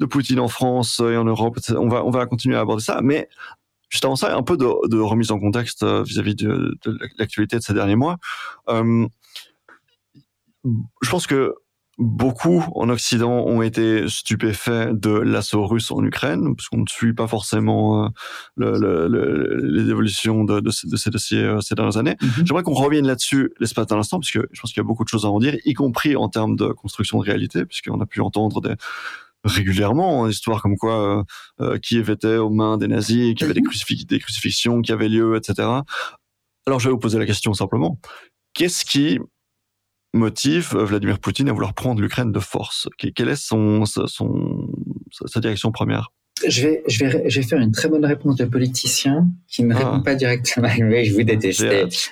[0.00, 1.58] de Poutine en France et en Europe.
[1.76, 3.28] On va, on va continuer à aborder ça, mais
[3.96, 6.76] juste avant ça, un peu de, remise en contexte euh, vis-à-vis de,
[7.18, 8.18] l'actualité de ces derniers mois.
[8.68, 9.06] Euh,
[11.00, 11.54] je pense que
[11.96, 17.14] beaucoup en Occident ont été stupéfaits de l'assaut russe en Ukraine, parce qu'on ne suit
[17.14, 18.12] pas forcément
[18.60, 22.16] euh, les évolutions de, ces dossiers ces dernières années.
[22.20, 22.46] Mm-hmm.
[22.46, 25.04] J'aimerais qu'on revienne là-dessus l'espace d'un instant, parce que je pense qu'il y a beaucoup
[25.04, 28.06] de choses à en dire, y compris en termes de construction de réalité, puisqu'on a
[28.06, 28.74] pu entendre des,
[29.46, 31.24] régulièrement, hein, histoire comme quoi euh,
[31.60, 34.04] euh, Kiev était aux mains des nazis, qu'il y avait des, mhm.
[34.08, 35.68] des crucifixions qui avaient lieu, etc.
[36.66, 37.98] Alors je vais vous poser la question simplement.
[38.54, 39.18] Qu'est-ce qui
[40.12, 42.88] motive Vladimir Poutine à vouloir prendre l'Ukraine de force?
[42.98, 44.68] Quelle est son, son,
[45.10, 46.10] sa direction première?
[46.46, 49.74] Je vais, je, vais, je vais faire une très bonne réponse de politicien qui ne
[49.74, 49.78] ah.
[49.78, 50.68] répond pas directement.
[50.80, 51.60] Oui, je vous déteste.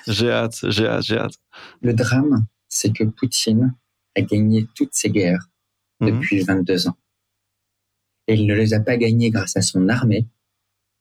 [0.07, 1.35] J'ai hâte, j'ai hâte, j'ai hâte,
[1.81, 3.75] Le drame, c'est que Poutine
[4.15, 5.49] a gagné toutes ses guerres
[5.99, 6.11] mhm.
[6.11, 6.97] depuis 22 ans.
[8.27, 10.27] Et il ne les a pas gagnés grâce à son armée,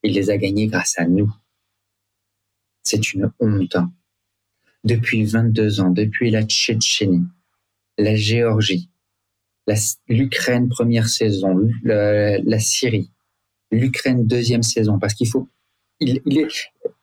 [0.03, 1.33] il les a gagnés grâce à nous.
[2.83, 3.77] C'est une honte.
[4.85, 7.27] Depuis 22 ans, depuis la Tchétchénie,
[7.97, 8.91] la Géorgie,
[10.09, 13.11] l'Ukraine première saison, la, Syrie,
[13.71, 15.49] l'Ukraine deuxième saison, parce qu'il faut,
[16.01, 16.49] il, est,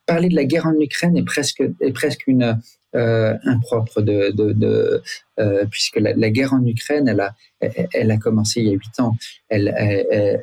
[0.05, 2.59] parler de la guerre en Ukraine est presque, est presque une,
[2.93, 5.01] euh, impropre de, de, de
[5.39, 7.33] euh, puisque la, la, guerre en Ukraine, elle a,
[7.93, 9.15] elle, a commencé il y a huit ans.
[9.47, 10.41] Elle, elle,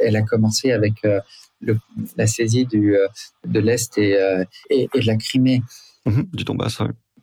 [0.00, 1.20] elle, a commencé avec euh,
[1.60, 1.78] le,
[2.16, 2.96] la saisie du,
[3.44, 4.18] de l'Est et,
[4.68, 5.62] et, et, de la Crimée.
[6.06, 6.78] Mhm, du Donbass,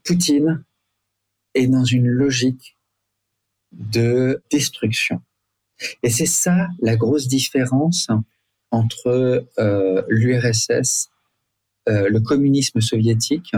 [0.06, 0.64] Poutine
[1.56, 2.78] est dans une logique
[3.74, 5.22] de destruction.
[6.04, 8.08] Et c'est ça la grosse différence
[8.72, 9.46] entre
[10.08, 11.10] l'URSS,
[11.88, 13.54] le communisme soviétique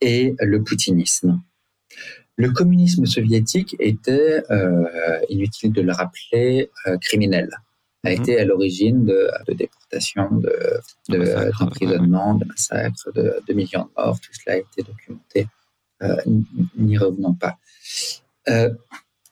[0.00, 1.40] et le poutinisme.
[2.36, 7.48] Le communisme soviétique était, euh, inutile de le rappeler, euh, criminel.
[8.04, 8.20] a mhm.
[8.20, 10.80] été à l'origine de, de déportations, de,
[11.58, 14.20] d'emprisonnements, de, massacres, de, de, millions de morts.
[14.20, 15.46] Tout cela a été documenté.
[16.02, 16.16] Euh,
[16.76, 17.56] n'y revenons pas.
[18.48, 18.70] Euh,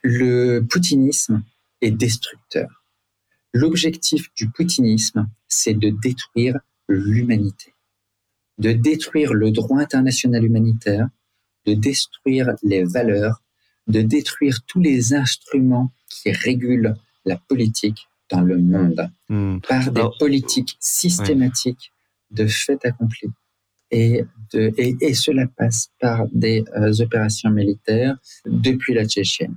[0.02, 1.44] le poutinisme
[1.82, 2.84] est destructeur.
[3.52, 6.58] L'objectif du poutinisme, c'est de détruire
[6.88, 7.73] l'humanité,
[8.58, 11.08] de détruire le droit international humanitaire,
[11.66, 13.42] de détruire les valeurs,
[13.86, 19.58] de détruire tous les instruments qui régulent la politique dans le monde hmm.
[19.68, 21.92] par des politiques systématiques
[22.30, 23.28] de fait accompli.
[23.90, 29.54] Et, de, et, cela passe par des euh, opérations militaires depuis la Tchétchène.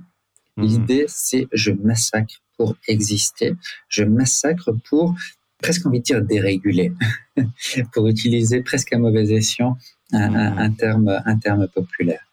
[0.56, 0.62] Hmm.
[0.62, 3.54] L'idée, c'est je massacre pour exister,
[3.88, 5.14] je massacre pour
[5.62, 6.92] presque envie de dire déréguler,
[7.92, 9.76] pour utiliser presque à mauvais escient
[10.12, 12.28] un, terme, un terme populaire.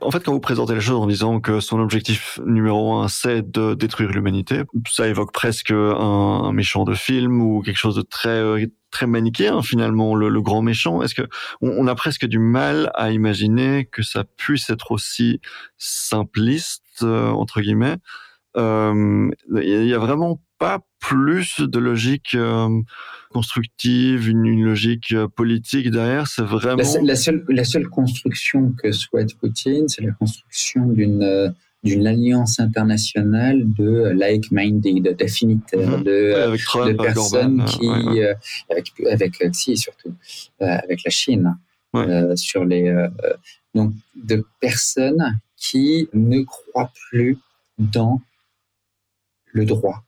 [0.00, 3.50] En fait, quand vous présentez les choses en disant que son objectif numéro un, c'est
[3.50, 8.42] de détruire l'humanité, ça évoque presque un, méchant de film ou quelque chose de très
[8.90, 11.02] très manichéen finalement, le, grand méchant.
[11.02, 11.28] Est-ce que
[11.60, 15.40] on, a presque du mal à imaginer que ça puisse être aussi
[15.78, 17.96] simpliste euh, entre guillemets?
[18.56, 22.80] Euh, Il y a vraiment pas plus de logique euh,
[23.30, 26.26] constructive, une, logique euh, politique derrière.
[26.26, 31.50] C'est vraiment la, seule la seule construction que souhaite Poutine, c'est la construction d'une euh,
[31.82, 36.04] d'une alliance internationale de like-minded, d'affinitaires, mhm.
[36.04, 37.86] de, de, personnes qui,
[38.70, 40.14] avec, avec si surtout
[40.60, 41.58] avec la Chine,
[42.36, 42.90] sur les
[43.74, 47.36] donc de personnes qui ne croient plus
[47.76, 48.22] dans
[49.52, 50.03] le droit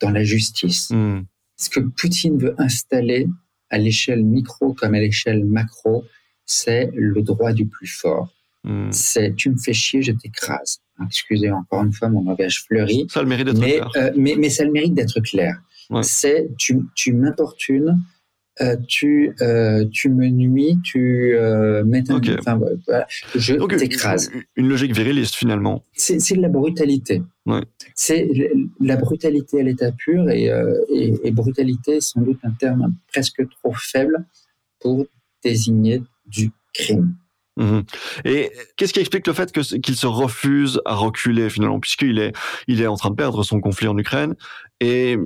[0.00, 0.90] dans la justice.
[0.90, 1.22] Hmm.
[1.56, 3.28] Ce que Poutine veut installer
[3.70, 6.04] à l'échelle micro comme à l'échelle macro,
[6.44, 8.32] c'est le droit du plus fort.
[8.64, 8.90] Hmm.
[8.90, 10.80] C'est tu me fais chier, je t'écrase.
[11.04, 13.06] Excusez encore une fois mon langage fleuri.
[13.10, 13.90] Ça le mérite d'être clair.
[13.96, 15.56] Euh, mais, mais ça le mérite d'être clair.
[16.02, 18.00] C'est tu, tu m'importunes,
[18.62, 24.30] euh, tu, euh, tu me nuis, tu euh, mets un, enfin, voilà, je t'écrase.
[24.56, 25.82] Une logique viriliste finalement.
[25.92, 27.22] C'est de la brutalité.
[27.44, 27.60] Ouais.
[27.94, 28.28] C'est
[28.80, 30.50] la brutalité à l'état pur et,
[30.90, 34.24] et, et, brutalité est sans doute un terme presque trop faible
[34.80, 35.06] pour
[35.44, 37.14] désigner du crime.
[37.56, 37.84] Mhm.
[38.24, 42.32] Et qu'est-ce qui explique le fait qu'il se refuse à reculer finalement, puisqu'il est,
[42.66, 44.34] il est en train de perdre son conflit en Ukraine
[44.80, 45.16] et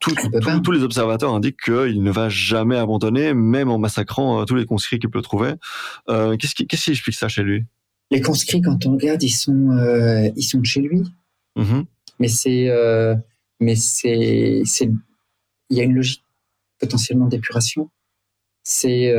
[0.00, 4.64] tous les observateurs indiquent qu'il ne va jamais abandonner, même en massacrant euh, tous les
[4.64, 5.54] conscrits qu'il peut trouver.
[6.08, 7.64] Euh, qu'est-ce qui, qu'est-ce qui explique ça chez lui?
[8.10, 11.02] Les conscrits, quand on regarde, ils sont, euh, ils sont chez lui.
[11.56, 11.84] Mhm.
[12.18, 12.70] Mais c'est,
[13.60, 14.90] mais c'est, c'est,
[15.70, 16.24] il y a une logique
[16.78, 17.90] potentiellement d'épuration.
[18.64, 19.12] C'est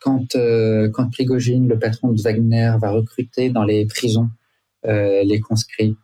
[0.00, 4.30] quand, euh, quand Prigogine, le patron de Wagner, va recruter dans les prisons
[4.86, 5.96] euh, les conscrits,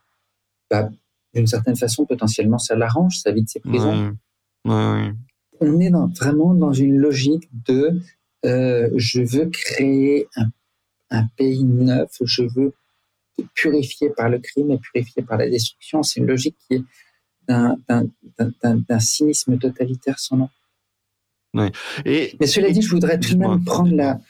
[0.70, 0.90] bah,
[1.34, 4.14] d'une certaine façon, potentiellement, ça l'arrange, ça vide ses prisons.
[5.60, 8.00] On est vraiment dans une logique de
[8.42, 10.46] je veux créer un,
[11.10, 12.72] un, pays neuf, je veux
[13.54, 16.02] purifier par le crime et purifier par la destruction.
[16.02, 16.84] C'est une logique qui est
[17.48, 20.48] d'un cynisme totalitaire sans nom.
[22.04, 24.20] Et, Mais cela dit, je voudrais tout de même prendre la,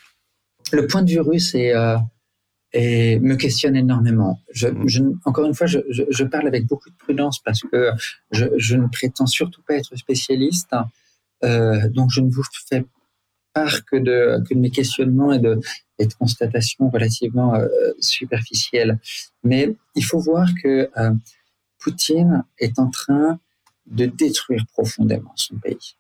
[0.73, 1.97] le point de vue russe et, euh,
[2.73, 4.41] et me questionne énormément.
[4.53, 4.89] Je, mm.
[4.89, 7.91] je, encore une fois, je, je, parle avec beaucoup de prudence parce que
[8.31, 10.75] je, ne prétends surtout pas être spécialiste.
[11.45, 12.85] Euh, donc, je ne vous fais
[13.53, 15.59] part que de, que de mes questionnements et de,
[15.99, 17.67] et de constatations relativement euh,
[17.99, 18.99] superficielles.
[19.43, 20.89] Mais il faut voir que
[21.79, 23.41] Poutine est en train
[23.87, 25.97] de détruire profondément son pays.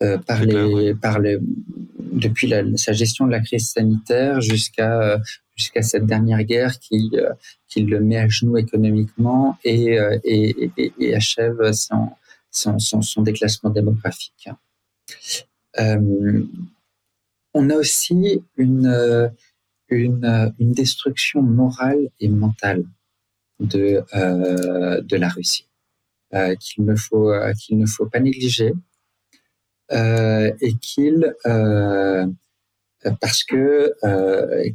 [0.00, 1.38] Euh, par les, par les,
[2.12, 5.18] depuis la, sa gestion de la crise sanitaire jusqu'à euh,
[5.56, 7.32] jusqu'à cette dernière guerre qui, euh,
[7.66, 12.10] qui le met à genoux économiquement et, et, et, et achève son,
[12.52, 14.48] son, son, son, déclassement démographique.
[15.80, 16.44] Euh,
[17.54, 19.32] on a aussi une,
[19.88, 22.84] une, une destruction morale et mentale
[23.58, 25.66] de, euh, de la Russie
[26.34, 28.74] euh, qu'il ne faut qu'il ne faut pas négliger euh,
[29.90, 31.34] et qu'il
[33.06, 34.70] euh, parce que euh,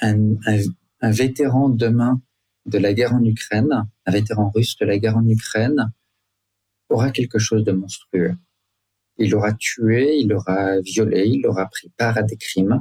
[0.00, 0.58] un, un,
[1.00, 2.20] un, vétéran demain
[2.66, 5.92] de la guerre en Ukraine, un vétéran russe de la guerre en Ukraine,
[6.88, 8.36] aura quelque chose de monstrueux.
[9.18, 12.80] Il aura tué, il aura violé, il aura pris part à des crimes.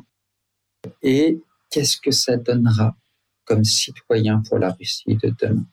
[1.02, 2.95] Et qu'est-ce que ça donnera
[3.45, 5.65] comme citoyen pour la Russie de demain?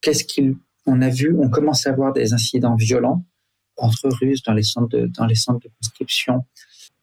[0.00, 3.24] Qu'est-ce qu'il on a vu, on commence à voir des incidents violents
[3.76, 6.44] entre Russes dans les centres de, dans les centres de conscription.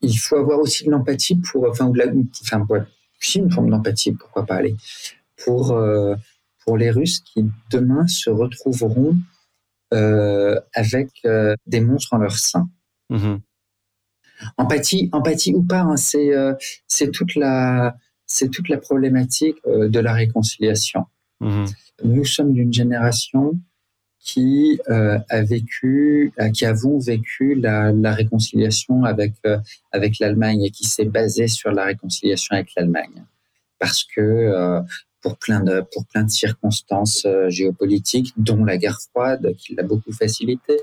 [0.02, 2.06] Il faut avoir aussi de l'empathie pour, enfin, ou la,
[2.44, 2.84] enfin, ouais,
[3.36, 4.76] une forme d'empathie, pourquoi pas aller,
[5.44, 6.16] pour, euh,
[6.66, 9.18] pour les Russes qui demain se retrouveront
[9.94, 12.70] euh, avec euh, des monstres en leur sein.
[13.12, 13.40] Mm-hmm.
[14.58, 16.30] Empathie, empathie ou pas, hein, c'est
[16.86, 17.96] c'est toute la
[18.28, 21.06] c'est toute la problématique de la réconciliation.
[21.42, 21.74] Mm-hmm.
[22.04, 23.60] Nous sommes d'une génération
[24.28, 29.34] qui a vécu, qui avons vécu la, réconciliation avec
[29.92, 33.24] avec l'Allemagne et qui s'est basée sur la réconciliation avec l'Allemagne,
[33.80, 34.84] parce que
[35.22, 39.84] pour plein de, pour plein de circonstances euh, géopolitiques, dont la guerre froide, qui l'a
[39.84, 40.78] beaucoup facilité.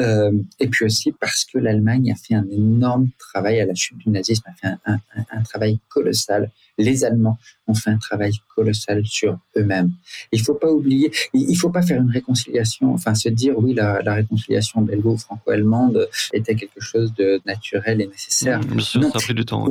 [0.00, 3.98] Euh, et puis aussi parce que l'Allemagne a fait un énorme travail à la chute
[3.98, 4.98] du nazisme, a fait un, un,
[5.30, 6.50] un travail colossal.
[6.78, 9.92] Les Allemands ont fait un travail colossal sur eux-mêmes.
[10.32, 14.00] Il faut pas oublier, il faut pas faire une réconciliation, enfin se dire oui la,
[14.02, 18.60] la réconciliation belgo-franco-allemande était quelque chose de naturel et nécessaire.
[18.60, 19.66] Mmh, bien sûr, ça a pris du temps.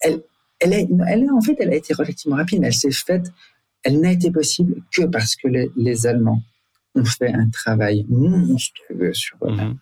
[0.00, 0.20] Elle,
[0.58, 3.32] elle, est, elle en fait, elle a été relativement rapide, mais elle s'est faite,
[3.82, 6.42] elle n'a été possible que parce que les, Allemands
[6.94, 9.78] ont fait un travail monstrueux sur eux-mêmes.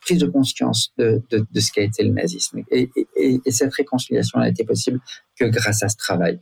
[0.00, 2.62] Prise de conscience de, de, de, ce qu'a été le nazisme.
[2.70, 5.00] Et, et, et, cette réconciliation n'a été possible
[5.38, 6.38] que grâce à ce travail.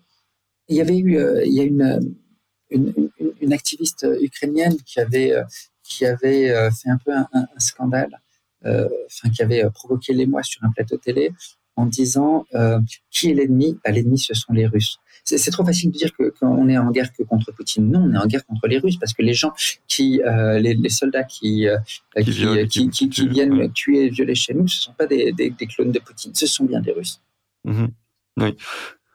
[0.68, 2.16] Il y avait eu, euh, il y a une,
[2.70, 5.44] une, une, une, activiste ukrainienne qui avait, euh,
[5.84, 8.20] qui avait euh, fait un peu un, un, scandale,
[8.64, 11.30] euh, enfin, qui avait provoqué l'émoi sur un plateau télé
[11.78, 13.78] en disant euh, qui est l'ennemi?
[13.84, 14.98] Bah, L'ennemi, ce sont les Russes.
[15.24, 17.90] C'est trop facile de dire que qu'on est en guerre que contre Poutine.
[17.90, 19.52] Non, on est en guerre contre les Russes parce que les gens
[19.86, 21.76] qui, euh, les, les, soldats qui, euh,
[22.16, 25.32] qui, qui, qui, qui, viennent tuer et violer chez nous, ce ne sont pas des,
[25.32, 27.20] des, des, clones de Poutine, ce sont bien des Russes.
[27.64, 27.86] Mmh.
[28.38, 28.56] Oui.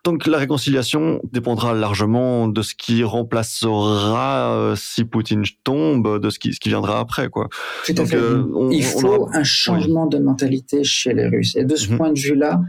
[0.04, 6.39] Donc la réconciliation dépendra largement de ce qui remplacera euh, si Poutine tombe, de ce
[6.39, 7.48] qui, ce qui viendra après, quoi.
[7.86, 8.18] Tout à fait.
[8.18, 9.38] Euh, on, Il faut aura...
[9.38, 10.18] un changement oui.
[10.18, 11.56] de mentalité chez les Russes.
[11.56, 11.98] Et de ce mmh.
[11.98, 12.60] point de vue-là,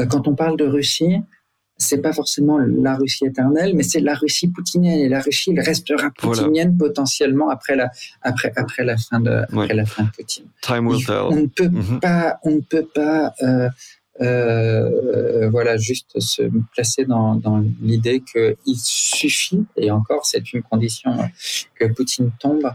[0.00, 1.16] euh, quand on parle de Russie,
[1.78, 4.98] c'est pas forcément la Russie éternelle, mais c'est la Russie poutinienne.
[4.98, 6.90] Et la Russie, elle restera poutinienne voilà.
[6.92, 9.76] potentiellement après la, après, après la fin de, après oui.
[9.76, 10.46] la fin de Poutine.
[10.60, 11.24] Time will tell.
[11.30, 12.00] On ne peut mmh.
[12.00, 13.68] pas, on ne peut pas euh,
[14.20, 21.16] euh, voilà, juste se placer dans, dans l'idée qu'il suffit, et encore c'est une condition,
[21.74, 22.70] que Poutine tombe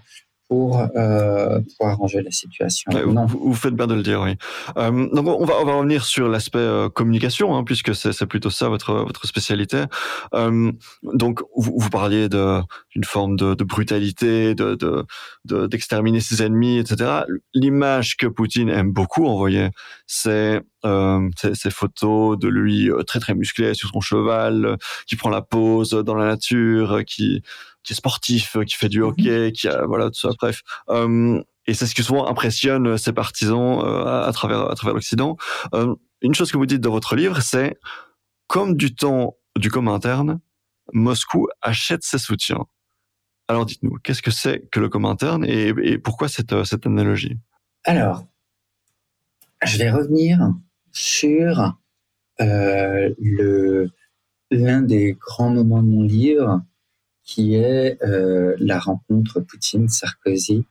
[0.51, 2.91] pour, euh, pour arranger la situation.
[2.91, 4.35] Ouais, vous, vous, faites bien de le dire, oui.
[4.75, 8.49] Euh, donc on va, on va revenir sur l'aspect euh, communication, hein, puisque c'est plutôt
[8.49, 9.85] ça votre, votre spécialité.
[10.33, 15.05] Euh, donc vous, vous parliez d'une forme de, de, brutalité, de
[15.45, 17.21] d'exterminer de, ses ennemis, etc.
[17.53, 19.69] L'image que Poutine aime beaucoup envoyer,
[20.05, 25.15] c'est euh, ces, photos de lui euh, très très musclé sur son cheval, euh, qui
[25.15, 27.43] prend la pose dans la nature, qui
[27.83, 29.07] qui est sportif, qui fait du mhm.
[29.07, 30.29] hockey, qui a voilà tout ça.
[30.39, 34.93] Bref, euh, et c'est ce qui souvent impressionne ses partisans à, à, travers à travers
[34.93, 35.37] l'Occident.
[36.21, 37.77] une chose que vous dites dans votre livre, c'est
[38.47, 40.39] comme du temps du commun interne,
[40.93, 42.65] Moscou achète ses soutiens.
[43.47, 47.37] Alors dites-nous, qu'est-ce que c'est que le commun interne et, et pourquoi cette, cette analogie?
[47.83, 48.25] Alors,
[49.63, 50.39] je vais revenir
[50.91, 51.75] sur
[52.39, 53.09] euh,
[54.51, 56.61] l'un des grands moments de mon livre,
[57.31, 60.65] qui est euh, la rencontre Poutine-Sarkozy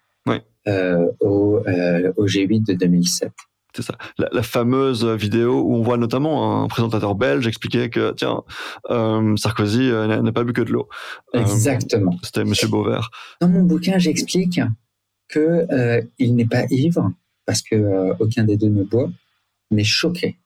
[0.68, 3.33] euh, au, euh, au, G8 de 2007.
[3.75, 3.96] C'est ça.
[4.18, 8.42] La, la, fameuse vidéo où on voit notamment un présentateur belge expliquer que, tiens,
[8.90, 10.87] euh, Sarkozy euh, n'a pas bu que de l'eau.
[11.33, 12.18] Exactement.
[12.23, 13.11] C'était Monsieur Beauvert.
[13.40, 14.61] Dans mon bouquin, j'explique
[15.29, 15.66] que
[16.18, 17.11] il n'est pas ivre
[17.46, 19.09] parce que aucun des deux ne boit,
[19.70, 20.37] mais choqué.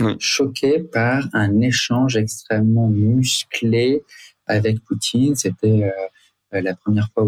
[0.00, 0.16] Oui.
[0.18, 4.02] Choqué par un échange extrêmement musclé
[4.50, 5.34] avec Poutine.
[5.34, 5.84] C'était
[6.54, 7.24] euh, la première fois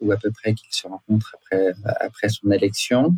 [0.00, 3.14] où, à peu près qu'ils se rencontrent après, après son élection.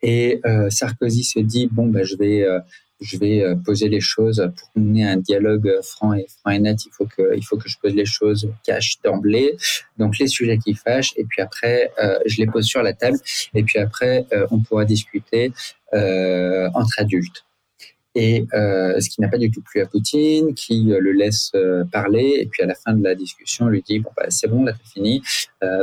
[0.00, 2.60] Et euh, Sarkozy se dit bon, ben, je vais, euh,
[3.00, 6.84] je vais poser les choses pour mener un dialogue franc et, franc et net.
[6.86, 9.56] Il faut que, il faut que je pose les choses cash d'emblée.
[9.98, 11.12] Donc les sujets qui fâchent.
[11.16, 13.18] Et puis après, euh, je les pose sur la table.
[13.54, 15.52] Et puis après, euh, on pourra discuter
[15.94, 17.44] euh, entre adultes.
[18.24, 21.44] Et euh, ce qui n'a pas du tout plu à Poutine, qui euh, le laisse
[21.54, 24.48] euh, parler, et puis à la fin de la discussion, lui dit bon bah, c'est
[24.52, 25.14] bon, là t'as fini,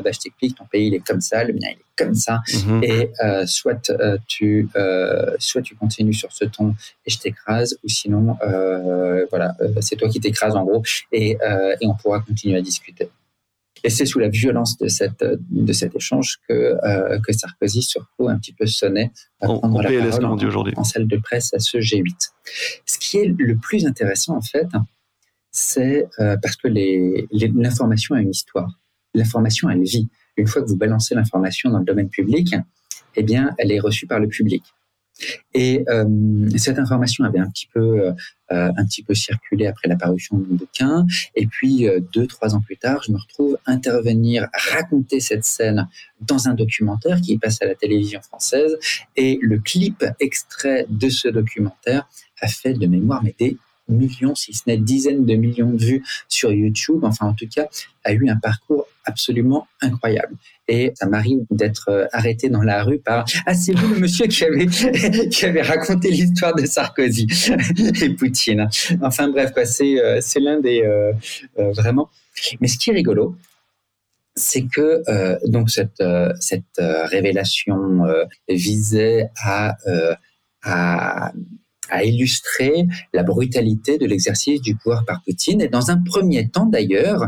[0.03, 2.35] bah, je t'explique, ton pays il est comme ça, le mien il est comme ça,
[2.53, 2.57] Mhm.
[2.57, 2.91] mm -hmm.
[2.91, 3.01] et
[3.57, 3.85] soit
[4.33, 4.47] tu
[5.47, 6.67] soit tu continues sur ce ton
[7.05, 8.25] et je t'écrase, ou sinon
[9.31, 9.47] voilà
[9.85, 10.81] c'est toi qui t'écrases en gros,
[11.19, 11.29] et,
[11.81, 13.07] et on pourra continuer à discuter.
[13.83, 16.53] Et c'est sous la violence de, cette, de cet échange que,
[16.83, 19.11] euh, que Sarkozy se retrouve un petit peu sonné
[19.41, 22.31] à on, prendre on la PLS, parole en, en, salle de presse à ce G8.
[22.85, 24.67] Ce qui est le plus intéressant, en fait,
[25.51, 28.79] c'est euh, parce que l'information a une histoire.
[29.13, 30.09] L'information, elle vit.
[30.37, 32.55] Une fois que vous balancez l'information dans le domaine public,
[33.15, 34.63] eh bien, elle est reçue par le public.
[35.53, 38.13] Et euh, cette information avait un petit peu, euh,
[38.49, 41.05] un petit peu circulé après l'apparition de mon bouquin.
[41.35, 45.87] Et puis euh, deux, trois ans plus tard, je me retrouve intervenir, raconter cette scène
[46.21, 48.77] dans un documentaire qui passe à la télévision française.
[49.15, 52.07] Et le clip extrait de ce documentaire
[52.41, 53.57] a fait de mémoire mais des
[53.87, 57.03] millions, si ce n'est dizaines de millions de vues sur YouTube.
[57.03, 57.67] Enfin, en tout cas,
[58.03, 60.35] a eu un parcours absolument incroyable.
[60.67, 64.27] Et ça m'arrive d'être euh, arrêté dans la rue par Ah, c'est vous le monsieur
[64.27, 64.65] qui avait,
[65.29, 67.27] qui avait raconté l'histoire de Sarkozy
[68.01, 68.67] et Poutine.
[69.01, 71.13] Enfin bref, quoi, c'est, euh, c'est l'un des euh,
[71.71, 72.09] vraiment.
[72.59, 73.35] Mais ce qui est rigolo,
[74.35, 75.01] c'est que
[75.47, 76.03] donc cette,
[76.41, 78.03] cette révélation
[78.49, 79.77] visait à,
[80.61, 81.31] à
[81.89, 85.61] à illustrer la brutalité de l'exercice du pouvoir par Poutine.
[85.61, 87.23] Et dans un premier temps, d'ailleurs,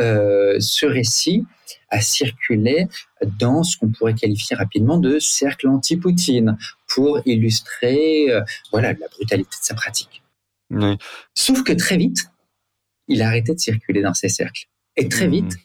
[0.00, 1.44] euh, ce récit
[1.90, 2.86] a circulé
[3.38, 6.56] dans ce qu'on pourrait qualifier rapidement de cercle anti-Poutine
[6.88, 8.42] pour illustrer euh,
[8.72, 10.22] voilà, la brutalité de sa pratique.
[11.34, 12.18] Sauf que très vite,
[13.06, 14.66] il a arrêté de circuler dans ces cercles.
[14.96, 15.58] Et très vite, mmh.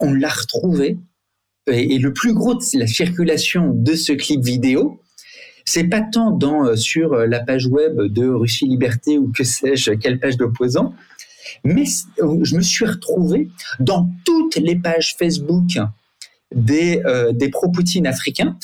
[0.00, 0.96] on l'a retrouvé.
[1.70, 5.00] Et, et le plus gros de la circulation de ce clip vidéo,
[5.64, 9.44] c'est pas tant dans, euh, sur euh, la page web de Russie Liberté ou que
[9.44, 10.94] sais-je, quelle page d'opposants,
[11.64, 11.84] mais
[12.20, 13.48] euh, je me suis retrouvé
[13.78, 15.78] dans toutes les pages Facebook
[16.54, 17.00] des,
[17.32, 18.56] des pro-Poutine africains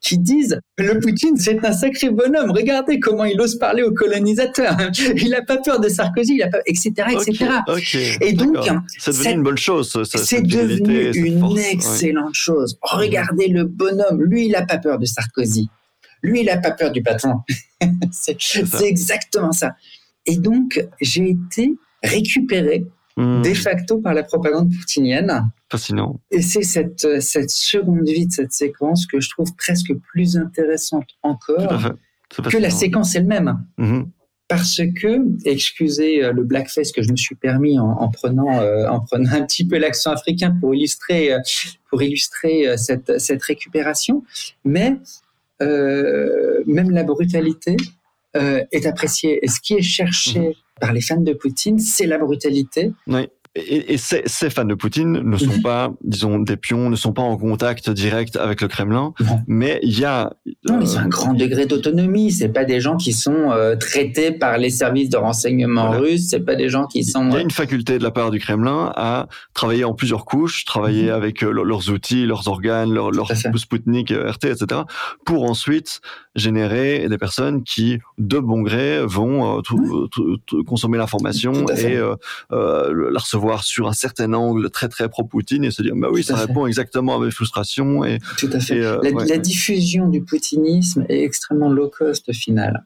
[0.00, 2.50] qui disent le Poutine c'est un sacré bonhomme.
[2.50, 4.76] Regardez comment il ose parler aux colonisateurs.
[5.16, 7.46] Il n'a pas peur de Sarkozy il a pas etc etc
[8.20, 8.56] et donc
[8.98, 12.78] c'est devenu une bonne chose c'est devenu une excellente chose.
[12.82, 14.22] Regardez le bonhomme.
[14.22, 15.68] Lui il n'a pas peur de Sarkozy
[16.24, 17.42] lui, il n'a pas peur du patron.
[18.10, 18.36] c'est
[18.82, 19.76] exactement ça.
[20.26, 23.42] Et donc, j'ai été récupéré hmm.
[23.42, 25.50] de facto par la propagande poutinienne.
[25.70, 26.18] Fascinant.
[26.30, 31.08] Et c'est cette, cette seconde vie de cette séquence que je trouve presque plus intéressante
[31.22, 31.94] encore
[32.50, 33.62] que la séquence elle-même.
[33.76, 34.04] Hmm.
[34.48, 39.00] Parce que, excusez euh, le blackface que je me suis permis en, prenant, euh, en
[39.00, 41.40] prenant un petit peu l'accent africain pour illustrer, euh,
[41.88, 44.22] pour illustrer cette, cette récupération,
[44.64, 44.98] mais
[45.60, 47.76] même la brutalité
[48.36, 49.38] euh, est appréciée.
[49.44, 50.52] Et ce qui est cherché mhm.
[50.80, 52.90] par les fans de Poutine, c'est la brutalité.
[53.06, 53.28] Oui.
[53.56, 57.36] Et, ces, fans de Poutine ne sont pas, disons, des pions, ne sont pas en
[57.36, 59.14] contact direct avec le Kremlin,
[59.46, 60.32] mais il y a...
[60.68, 62.32] Non, ils ont un grand degré d'autonomie.
[62.32, 66.26] C'est pas des gens qui sont euh, traités par les services de renseignement russes.
[66.30, 67.28] C'est pas des gens qui sont...
[67.28, 70.64] Il y a une faculté de la part du Kremlin à travailler en plusieurs couches,
[70.64, 71.14] travailler mhm.
[71.14, 74.80] avec euh, leurs outils, leurs organes, leurs leur Sputnik, euh, RT, etc.,
[75.24, 76.00] pour ensuite
[76.34, 79.62] générer des personnes qui, de bon gré, vont
[80.66, 81.96] consommer l'information et
[82.50, 86.36] la recevoir sur un certain angle très très pro-Poutine et se dire bah oui ça
[86.36, 88.80] répond exactement à mes frustrations et tout à fait.
[88.80, 92.84] euh, la, diffusion du poutinisme est extrêmement low cost au final.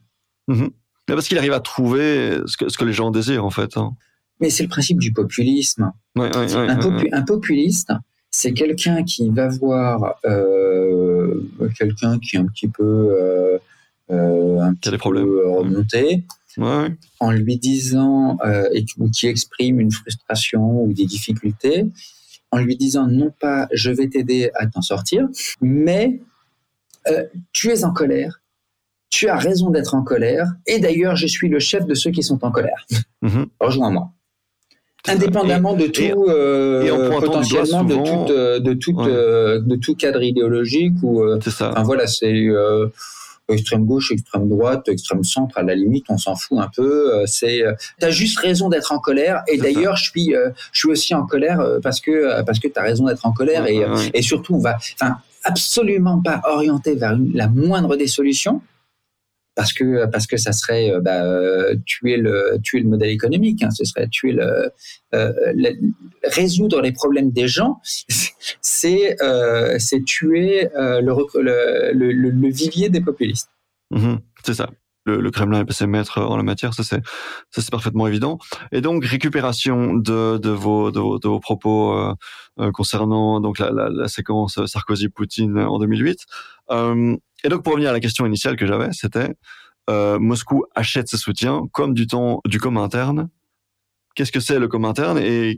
[0.48, 0.70] Mhm.
[1.06, 3.92] parce qu'il arrive à trouver ce que, ce que les gens désirent en fait hein.
[4.40, 5.92] mais c'est le principe du populisme.
[6.16, 7.92] Un, populiste
[8.30, 11.42] c'est quelqu'un qui va voir euh,
[11.78, 13.58] quelqu'un qui est un petit peu
[14.10, 16.24] euh, un petit peu remonté
[17.20, 21.86] en lui disant, euh, et, ou qui exprime une frustration ou des difficultés,
[22.50, 25.28] en lui disant non pas je vais t'aider à t'en sortir,
[25.60, 26.20] mais
[27.08, 28.40] euh, tu es en colère,
[29.10, 32.22] tu as raison d'être en colère, et d'ailleurs je suis le chef de ceux qui
[32.22, 32.86] sont en colère.
[33.22, 33.46] Mhm.
[33.60, 34.10] Rejoins-moi.
[35.06, 41.70] Indépendamment de tout, euh, potentiellement de, tout, de, toute, de tout cadre idéologique ou, ça.
[41.70, 42.46] Enfin, voilà, c'est
[43.48, 47.14] extrême gauche, extrême droite, extrême centre, à la limite, on s'en fout un peu.
[47.14, 49.42] Euh, c'est, euh, t'as juste raison d'être en colère.
[49.48, 52.82] Et d'ailleurs, je suis, euh, je suis aussi en colère parce que parce que t'as
[52.82, 53.66] raison d'être en colère.
[53.66, 53.84] et,
[54.14, 58.60] et surtout, on va, enfin, absolument pas orienter vers la moindre des solutions
[59.58, 61.24] parce que parce que ça serait euh, bah,
[61.84, 64.70] tuer le tuer le modèle économique, hein, ce serait tuer le,
[65.14, 65.32] euh,
[66.22, 67.80] résoudre les problèmes des gens,
[68.60, 73.50] c'est euh, c'est tuer le, le, le, vivier des populistes.
[73.90, 74.70] Mmh c'est ça.
[75.06, 77.00] Le, Kremlin est passé maître en la matière, ça c'est
[77.50, 78.38] ça c'est parfaitement évident.
[78.70, 81.98] Et donc récupération de, de vos de de vos propos
[82.74, 86.26] concernant donc la, la, la séquence Sarkozy-Poutine en 2008.
[87.44, 89.34] Et donc, pour revenir à la question initiale que j'avais, c'était
[89.88, 93.30] euh, Moscou achète ses soutiens comme du temps du com interne.
[94.14, 95.56] Qu'est-ce que c'est le com interne et,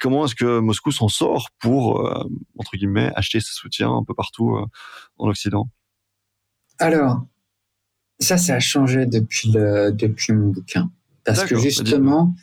[0.00, 2.24] comment est-ce que Moscou s'en sort pour, euh,
[2.56, 4.64] entre guillemets, acheter ses soutiens un peu partout euh,
[5.18, 5.68] en Occident?
[6.78, 7.26] Alors,
[8.18, 10.90] ça, ça a changé depuis, le, depuis mon bouquin.
[11.24, 12.34] Parce que justement,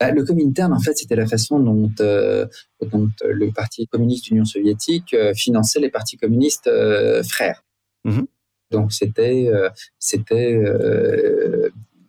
[0.00, 4.46] bah, le com interne, en fait, c'était la façon dont, dont le Parti communiste d'Union
[4.46, 6.70] soviétique finançait les partis communistes
[7.28, 7.62] frères.
[8.04, 8.22] Mmh
[8.70, 9.50] Donc c'était
[9.98, 10.58] c'était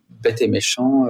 [0.08, 1.06] bête et méchant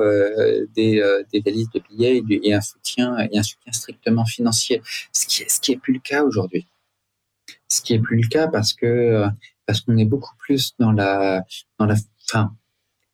[0.75, 1.03] des,
[1.33, 4.83] des valises de billets et, un soutien et un soutien strictement financier.
[5.13, 6.67] Ce qui est ce qui est plus le cas aujourd'hui.
[7.69, 9.25] Ce qui est plus le cas parce que
[9.67, 11.45] parce qu'on est beaucoup plus dans la
[11.79, 12.57] dans la fin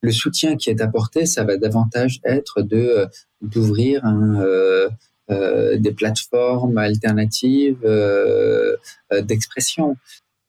[0.00, 3.06] le soutien qui est apporté, ça va davantage être de euh,
[3.40, 4.88] d'ouvrir euh,
[5.30, 7.86] euh, des plateformes alternatives
[9.12, 9.96] d'expression.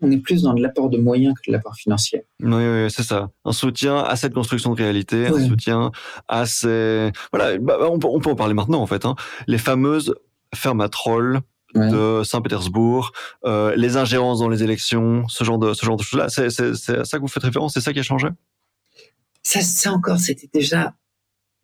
[0.01, 2.23] On est plus dans de l'apport de moyens que de l'apport financier.
[2.41, 3.29] Oui, c'est ça.
[3.45, 5.91] Un soutien à cette construction de réalité, un soutien
[6.27, 7.11] à ces...
[7.33, 9.05] Voilà, bah, on, peut, en parler maintenant en fait.
[9.05, 9.15] Hein.
[9.47, 10.15] Les fameuses
[10.55, 11.41] fermes à trolls
[11.75, 13.11] de Saint-Pétersbourg,
[13.45, 16.29] les ingérences dans les élections, ce genre de ce genre de choses-là.
[16.29, 18.27] C'est à ça que vous faites référence, c'est ça qui a changé?
[19.43, 20.93] Ça, ça encore, c'était déjà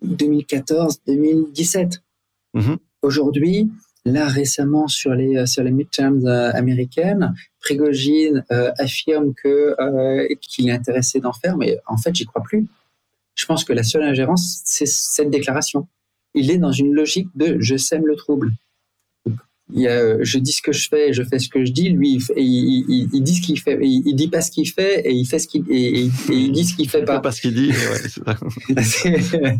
[0.04, 2.00] 2014-2017.
[2.56, 2.78] Mm-hmm.
[3.02, 3.72] Aujourd'hui,
[4.06, 9.76] là récemment sur les euh, sur les midterms euh, américaines, Prigogine euh, affirme que
[10.42, 12.68] qu'il est intéressé d'en faire, mais en fait, j'y crois plus.
[13.36, 15.88] Je pense que la seule ingérence, c'est cette déclaration.
[16.36, 18.52] Il est dans une logique de je sème le trouble
[19.74, 21.90] il a, je dis ce que je fais, je fais ce que je dis.
[21.90, 22.44] Lui, il,
[22.88, 25.26] il, il, dit ce qu'il fait, il, il, dit pas ce qu'il fait et il
[25.26, 27.20] fait ce qu'il et, il dit ce qu'il fait pas.
[27.20, 27.72] Pas ce qu'il dit.
[27.72, 28.00] Ouais,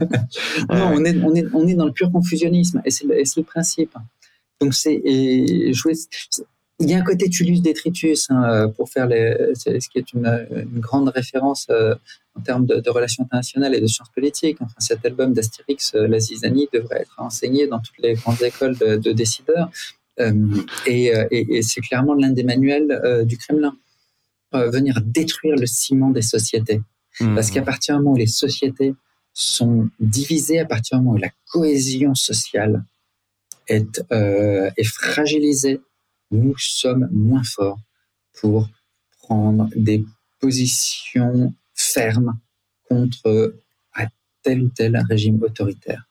[0.70, 3.44] non, on est on est on est dans le pur confusionnisme et c'est le, le,
[3.44, 3.96] principe.
[4.62, 5.02] Donc c'est
[6.80, 10.48] il y a un côté Tulus Detritus hein, pour faire les, ce qui est une,
[10.52, 11.96] une grande référence euh,
[12.38, 14.58] en termes de, de, relations internationales et de sciences politiques.
[14.60, 18.78] Enfin, cet album d'Astérix, euh, La Zizanie, devrait être enseigné dans toutes les grandes écoles
[18.78, 19.70] de, de décideurs.
[20.20, 20.34] Euh,
[20.86, 23.76] et, et, et c'est clairement l'un des manuels du Kremlin.
[24.52, 26.82] venir détruire le ciment des sociétés.
[27.22, 27.36] Mmh.
[27.36, 28.94] Parce qu'à partir du moment où les sociétés
[29.34, 32.84] sont divisées, à partir du moment où la cohésion sociale
[33.68, 35.80] est, est fragilisée,
[36.32, 37.80] nous sommes moins forts
[38.40, 38.70] pour
[39.20, 40.04] prendre des
[40.40, 42.40] positions fermes
[42.88, 43.56] contre
[43.96, 44.08] un
[44.44, 46.08] tel ou tel régime autoritaire.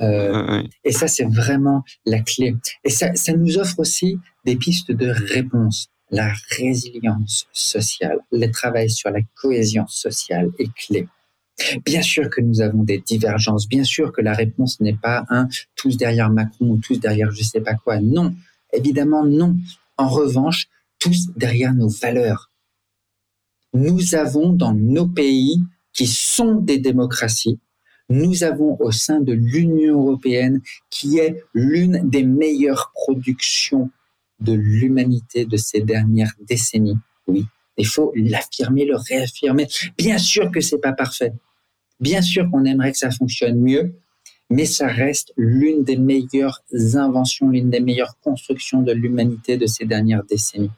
[0.00, 2.54] Euh, et ça, c'est vraiment la clé.
[2.84, 5.88] Et ça, ça nous offre aussi des pistes de réponse.
[6.10, 11.06] La résilience sociale, le travail sur la cohésion sociale est clé.
[11.84, 15.48] Bien sûr que nous avons des divergences, bien sûr que la réponse n'est pas un
[15.76, 18.00] tous derrière Macron ou tous derrière je sais pas quoi.
[18.00, 18.34] Non,
[18.72, 19.56] Évidemment, non.
[19.96, 22.50] En revanche, tous derrière nos valeurs.
[23.72, 27.58] Nous avons dans nos pays qui sont des démocraties,
[28.08, 33.90] nous avons au sein de l'Union européenne, qui est l'une des meilleures productions
[34.40, 36.98] de l'humanité de ces dernières décennies.
[37.28, 37.46] Oui,
[37.76, 39.68] il faut l'affirmer, le réaffirmer.
[39.96, 41.32] Bien sûr que c'est pas parfait.
[42.00, 43.94] Bien sûr qu'on aimerait que ça fonctionne mieux,
[44.50, 49.84] mais ça reste l'une des meilleures inventions, l'une des meilleures constructions de l'humanité de ces
[49.84, 50.72] dernières décennies.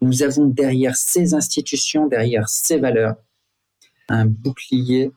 [0.00, 3.16] Nous avons derrière ces institutions, derrière ces valeurs,
[4.08, 5.12] un bouclier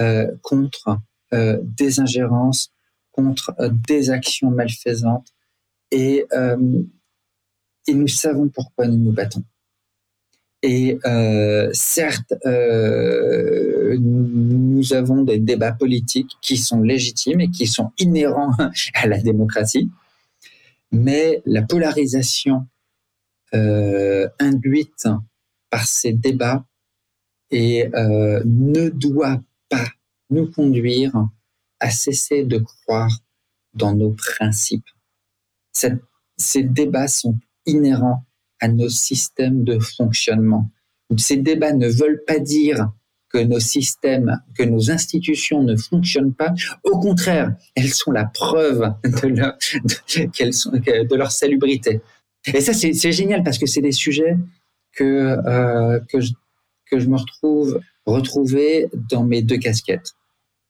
[0.00, 0.98] euh, contre
[1.32, 2.72] euh, des ingérences,
[3.10, 5.28] contre euh, des actions malfaisantes,
[5.90, 6.26] et,
[7.88, 9.42] nous savons pourquoi nous nous battons.
[10.62, 10.98] Et
[11.72, 12.34] certes,
[13.96, 18.52] nous avons des débats politiques qui sont légitimes et qui sont inhérents
[18.94, 19.90] à la démocratie,
[20.92, 22.66] mais la polarisation
[23.54, 25.08] euh, induite
[25.70, 26.64] par ces débats
[27.50, 29.86] et, euh, ne doit pas
[30.30, 31.12] nous conduire
[31.80, 33.10] à cesser de croire
[33.74, 34.88] dans nos principes.
[35.72, 37.36] Ces débats sont
[37.66, 38.24] inhérents
[38.60, 40.70] à nos systèmes de fonctionnement.
[41.16, 42.90] Ces débats ne veulent pas dire
[43.30, 46.54] que nos systèmes, que nos institutions ne fonctionnent pas.
[46.84, 52.00] Au contraire, elles sont la preuve de leur, de, sont, de leur salubrité.
[52.46, 54.36] Et ça, c'est génial parce que c'est des sujets
[54.92, 56.32] que, euh, que, je,
[56.90, 60.14] que je me retrouve retrouver dans mes deux casquettes.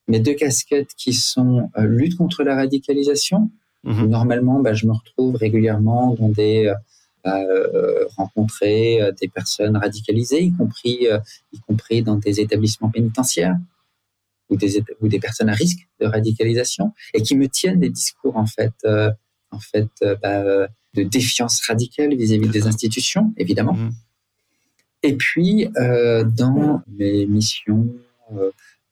[0.09, 3.51] Mes deux casquettes qui sont euh, lutte contre la radicalisation.
[3.85, 4.07] Mmh.
[4.07, 6.75] Normalement, bah, je me retrouve régulièrement dans des euh,
[8.17, 11.19] rencontrer euh, des personnes radicalisées, y compris, euh,
[11.53, 13.57] y compris dans des établissements pénitentiaires
[14.51, 18.37] ou des, ou des personnes à risque de radicalisation et qui me tiennent des discours
[18.37, 18.73] en fait,
[19.51, 19.91] en fait
[20.23, 23.75] bah, de défiance radicale vis-à-vis des institutions, évidemment.
[23.75, 23.91] Mmh.
[25.03, 27.89] Et puis, dans mes missions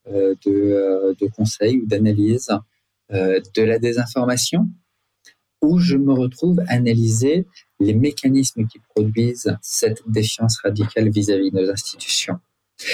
[0.04, 2.50] de, de conseil ou d'analyse
[3.10, 4.68] de la désinformation,
[5.62, 7.46] où je me retrouve à analyser
[7.80, 12.38] les mécanismes qui produisent cette défiance radicale vis-à-vis de nos institutions.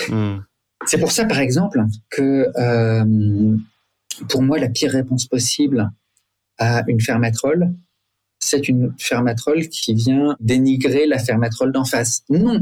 [0.08, 0.38] Hmm.
[0.86, 3.56] C'est pour ça, par exemple, que euh,
[4.28, 5.90] pour moi, la pire réponse possible
[6.58, 7.72] à une fermatrole,
[8.38, 12.24] c'est une fermatrole qui vient dénigrer la fermatrole d'en face.
[12.28, 12.60] Non,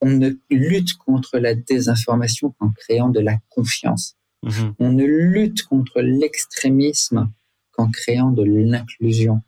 [0.00, 4.16] On ne lutte contre la désinformation qu'en créant de la confiance.
[4.42, 4.74] Mhm.
[4.78, 7.30] On ne lutte contre l'extrémisme
[7.72, 9.42] qu'en créant de l'inclusion.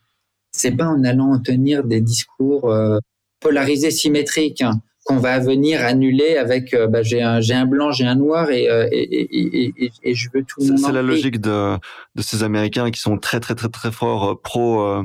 [0.61, 2.99] C'est pas en allant tenir des discours euh,
[3.41, 4.63] polarisés symétriques.
[5.11, 8.87] Qu'on va venir annuler avec euh, bah, j'ai un, un blanc, j'ai un noir euh,
[8.93, 10.79] et, et, et, et, je veux tout le monde.
[10.79, 11.77] C'est la logique de,
[12.15, 15.03] de ces Américains qui sont très très très très forts euh, pro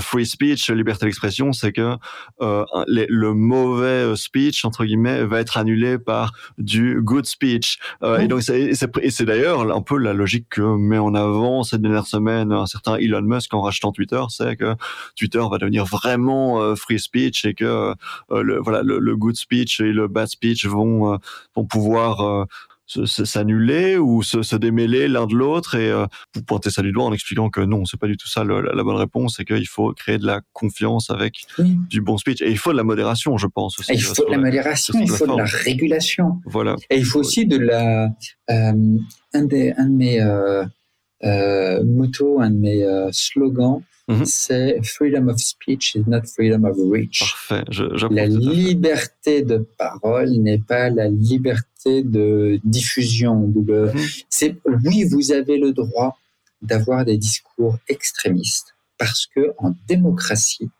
[0.00, 1.96] free speech, liberté d'expression, c'est que
[2.40, 7.78] le mauvais speech entre guillemets va être annulé par du good speech.
[8.18, 12.50] Et donc c'est d'ailleurs un peu la logique que met en avant cette dernière semaine
[12.52, 14.74] un certain Elon Musk en rachetant Twitter, c'est que
[15.16, 17.94] Twitter va devenir vraiment free speech et que
[18.30, 21.16] le, voilà le, le good speech et le bad speech vont, euh,
[21.54, 22.44] vont pouvoir euh,
[22.86, 27.12] s'annuler ou se, démêler l'un de l'autre et euh, vous pointez ça du doigt en
[27.12, 30.18] expliquant que non, c'est pas du tout ça la, bonne réponse, c'est qu'il faut créer
[30.18, 33.78] de la confiance avec du bon speech et il faut de la modération, je pense
[33.78, 33.92] aussi.
[33.94, 36.40] il faut de la modération, il faut de la régulation.
[36.44, 36.76] Voilà.
[36.90, 38.08] Et il faut aussi de la
[38.48, 44.24] un, des, un de mes euh, motos, un de mes slogans, Mhm.
[44.26, 47.20] C'est freedom of speech is not freedom of reach.
[47.20, 47.64] Parfait.
[48.10, 53.46] la liberté de parole n'est pas la liberté de diffusion.
[53.46, 53.92] Mhm.
[54.28, 56.18] C'est oui, vous avez le droit
[56.60, 60.70] d'avoir des discours extrémistes parce que en démocratie,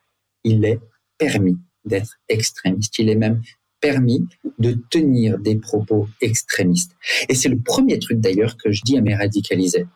[0.44, 0.80] il est
[1.18, 2.98] permis d'être extrémiste.
[2.98, 3.42] Il est même
[3.80, 4.26] permis
[4.58, 6.92] de tenir des propos extrémistes.
[7.28, 9.86] Et c'est le premier truc d'ailleurs que je dis à mes radicalisés.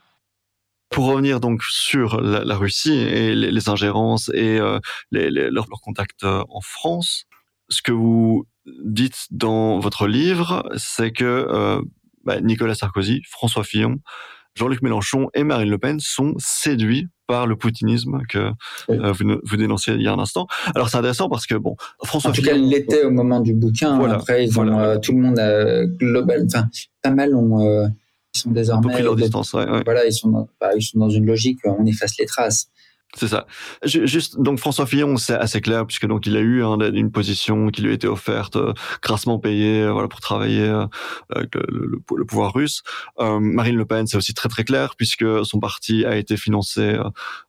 [0.90, 4.78] Pour revenir donc sur la, Russie et les, ingérences et euh,
[5.12, 7.26] leurs contacts euh, en France,
[7.68, 8.46] ce que vous
[8.84, 11.82] dites dans votre livre, c'est que euh,
[12.24, 13.96] bah, Nicolas Sarkozy, François Fillon,
[14.54, 18.50] Jean-Luc Mélenchon et Marine Le Pen sont séduits par le poutinisme que
[18.88, 20.46] vous, vous, dénonciez il y a un instant.
[20.74, 23.52] Alors c'est intéressant parce que bon, François en tout cas, il l'était au moment du
[23.52, 24.00] bouquin.
[24.10, 26.68] Après, ils ont, tout le monde global, enfin
[27.02, 27.90] pas mal ont
[28.38, 29.02] ils sont désormais.
[29.02, 32.26] leur distance, Voilà, ils sont, dans, bah, ils sont dans une logique, on efface les
[32.26, 32.70] traces.
[33.16, 33.46] C'est ça.
[33.84, 37.68] Juste donc François Fillon, c'est assez clair puisque donc il a eu hein, une position
[37.68, 40.84] qui lui a été offerte, euh, grassement payée, euh, voilà pour travailler euh,
[41.34, 42.82] avec le, le, pouvoir russe.
[43.18, 46.98] Marine Le Pen, c'est aussi très très clair puisque son parti a été financé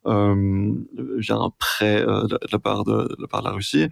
[0.05, 3.89] via un prêt de, la part de, de la part de la Russie.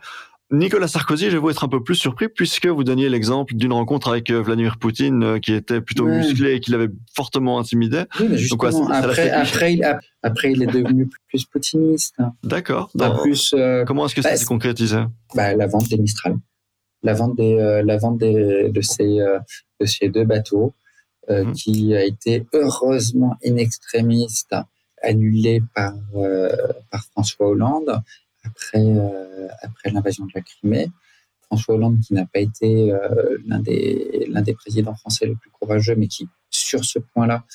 [0.49, 3.73] Nicolas Sarkozy, je vais vous être un peu plus surpris puisque vous donniez l'exemple d'une
[3.73, 8.03] rencontre avec euh, Vladimir Poutine euh, qui était plutôt musclé et qui l'avait fortement intimidé.
[8.19, 12.15] Oui, mais justement, après, après, il, après, il est devenu plus poutiniste.
[12.43, 12.89] D'accord.
[13.21, 13.53] plus.
[13.53, 14.99] Euh, comment est-ce que ça bah, s'est concrétisé?
[15.35, 16.37] bah, La vente des Mistral,
[17.03, 19.17] la vente des, la vente des, de ces,
[19.81, 20.73] de ces deux bateaux,
[21.29, 21.51] mhm.
[21.51, 24.45] qui a été heureusement in extremis
[25.03, 25.93] annulée par
[26.89, 28.01] par François Hollande
[28.47, 30.89] après, euh, après l'invasion de la Crimée.
[31.43, 35.49] François Hollande, qui n'a pas été euh, l'un des, l'un des présidents français les plus
[35.49, 37.45] courageux, mais qui, sur ce point-là,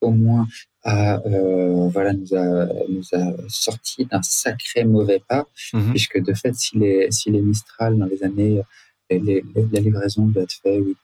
[0.00, 0.46] au moins,
[0.84, 5.90] a, euh, voilà, nous, a, nous a sorti d'un sacré mauvais pas, mhm.
[5.90, 8.62] puisque de fait, si les, si les Mistral, dans les années,
[9.10, 10.96] les, la livraison doit être faite, oui,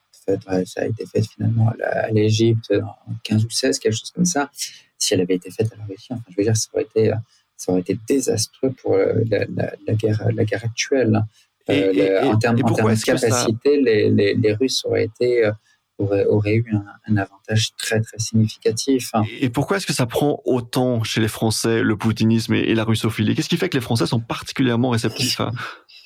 [0.67, 4.51] ça a été fait finalement à l'Égypte en 15 ou 16, quelque chose comme ça.
[4.99, 7.13] Si elle avait été faite à la Russie, enfin, je veux dire, ça aurait été
[7.59, 11.23] ça aurait été désastreux pour euh, la, guerre, la guerre actuelle.
[11.69, 16.65] Euh, en termes, de capacité, les, les, Russes auraient été euh, eu
[17.07, 19.11] un, avantage très très significatif.
[19.41, 23.35] Et pourquoi est-ce que ça prend autant chez les Français le poutinisme et, la russophilie?
[23.35, 25.51] Qu'est-ce qui fait que les Français sont particulièrement réceptifs à...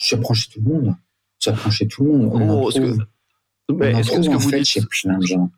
[0.00, 0.96] Ça prend chez tout le monde.
[1.38, 2.30] Ça prend chez tout le monde.
[2.32, 2.70] On oh,
[3.80, 4.80] est-ce que, vous dites,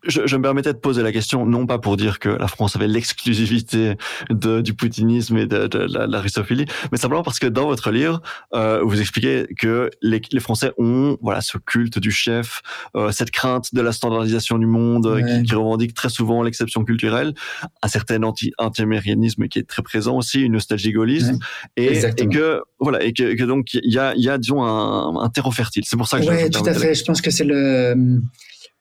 [0.03, 2.75] je, je, me permettais de poser la question, non pas pour dire que la France
[2.75, 3.95] avait l'exclusivité
[4.29, 8.21] du poutinisme et de, de la, la, russophilie, mais simplement parce que dans votre livre,
[8.53, 12.61] euh, vous expliquez que les, les, Français ont voilà ce culte du chef,
[12.95, 17.33] euh, cette crainte de la standardisation du monde qui, qui, revendique très souvent l'exception culturelle,
[17.81, 21.39] un certain anti antiaméricanisme qui est très présent aussi, une nostalgie gaullisme,
[21.77, 25.17] et, et, que voilà et que, que donc il y a, y a disons un,
[25.17, 25.83] un terreau fertile.
[25.85, 26.93] C'est pour ça que ouais, tout à fait.
[26.93, 27.95] Je pense que c'est le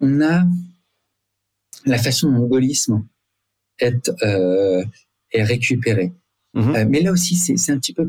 [0.00, 0.44] on a
[1.86, 2.48] la façon dont
[3.78, 4.84] est, euh,
[5.32, 6.12] est récupéré.
[6.54, 6.74] Mhm.
[6.74, 8.06] Euh, mais là aussi, c'est un petit peu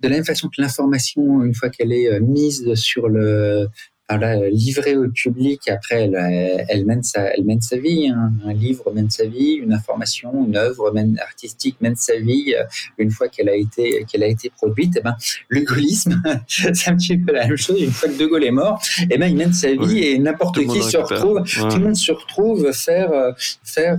[0.00, 3.68] de la même façon que l'information, une fois qu'elle est euh, mise sur le,
[4.08, 5.68] voilà, livrée au public.
[5.68, 8.08] Après, elle, elle, mène sa, elle mène sa vie.
[8.08, 8.32] Hein.
[8.46, 12.54] Un livre mène sa vie, une information, une œuvre mène, artistique mène sa vie.
[12.58, 12.64] Euh,
[12.96, 15.14] une fois qu'elle a été, qu'elle a été produite, eh ben,
[15.48, 17.80] le gaullisme, c'est un petit peu la même chose.
[17.80, 18.80] Une fois que De Gaulle est mort,
[19.10, 22.12] eh ben, il mène sa vie et n'importe qui se retrouve, tout le monde se
[22.12, 23.32] retrouve faire, euh,
[23.62, 23.98] faire,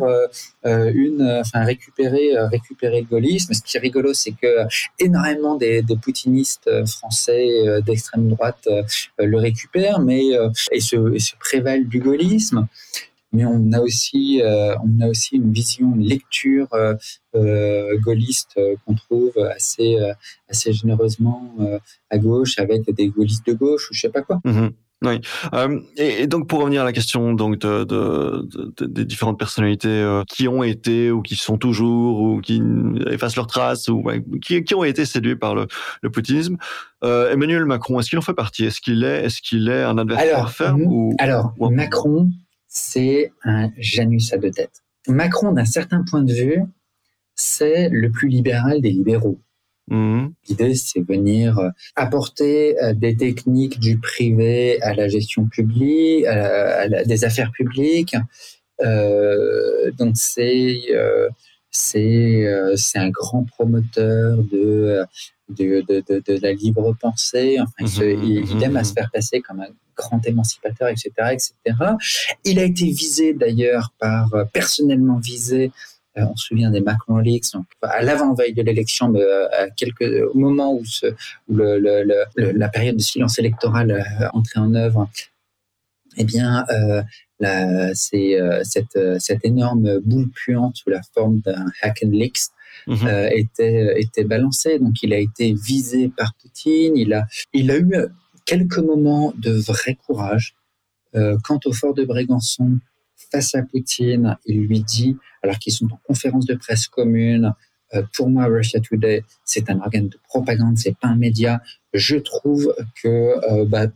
[0.65, 3.53] une, enfin récupérer, récupérer le gaullisme.
[3.53, 4.65] Ce qui est rigolo, c'est que
[4.99, 8.67] énormément des, des poutinistes français d'extrême droite
[9.17, 10.23] le récupèrent, mais
[10.71, 12.67] et se, prévalent du gaullisme
[13.31, 16.95] mais on a aussi, euh, on a aussi une vision, une lecture euh,
[17.35, 19.97] euh gaulliste euh, qu'on trouve assez,
[20.49, 21.55] assez généreusement
[22.09, 24.39] à gauche, avec des gaullistes de gauche ou je sais pas quoi.
[24.45, 24.71] Mm-hmm.
[25.01, 25.21] Oui.
[25.95, 28.45] et, donc pour revenir à la question donc de, de,
[28.77, 32.61] de, des différentes personnalités qui ont été ou qui sont toujours ou qui
[33.09, 34.03] effacent leurs traces ou
[34.41, 35.67] qui, qui, ont été séduits par le,
[36.01, 36.57] le poutinisme,
[37.01, 38.65] Emmanuel Macron, est-ce qu'il en fait partie?
[38.65, 42.29] Est-ce qu'il est, est-ce qu'il est un adversaire alors, ferme ou, alors Macron,
[42.67, 44.83] c'est un Janus à deux têtes.
[45.07, 46.63] Macron, d'un certain point de vue,
[47.35, 49.39] c'est le plus libéral des libéraux.
[49.89, 50.27] Mmh.
[50.47, 56.87] L'idée, c'est venir euh, apporter euh, des techniques du privé à la gestion publique, à,
[57.05, 58.15] des affaires publiques.
[58.81, 60.79] Euh, donc c'est
[61.71, 65.03] c'est c'est un grand promoteur de
[65.49, 67.57] de, de, de, la libre pensée.
[67.59, 68.63] Enfin, il, mmh.
[68.63, 69.69] aime à se faire passer comme un
[69.99, 71.53] grand émancipateur, etc., etc.
[72.45, 75.69] Il a été visé d'ailleurs par, euh, personnellement visé, euh,
[76.21, 80.01] on se souvient des Macron Leaks, à l'avant-veille de l'élection, euh, à quelques,
[80.33, 81.07] au moment où, ce,
[81.47, 85.09] la période de silence électoral entrait en œuvre,
[86.17, 86.65] eh bien,
[87.93, 92.49] c'est cette, cette énorme boule puante sous la forme d'un hack and leaks
[92.87, 93.29] mhm.
[93.31, 94.79] était, était balancée.
[94.79, 96.97] Donc, il a été visé par Poutine.
[96.97, 97.91] Il a, il a eu
[98.45, 100.55] quelques moments de vrai courage.
[101.15, 102.79] Euh, quant au fort de Brégançon,
[103.31, 107.53] face à Poutine, il lui dit, alors qu'ils sont en conférence de presse commune,
[107.93, 111.61] euh, pour moi, Russia Today, c'est un organe de propagande, c'est pas un média.
[111.93, 113.87] Je trouve que, euh, bah,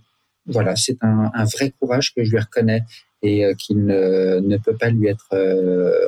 [0.46, 2.84] voilà, c'est un, vrai courage que je lui reconnais
[3.22, 5.30] et qu'il ne, ne, peut pas lui être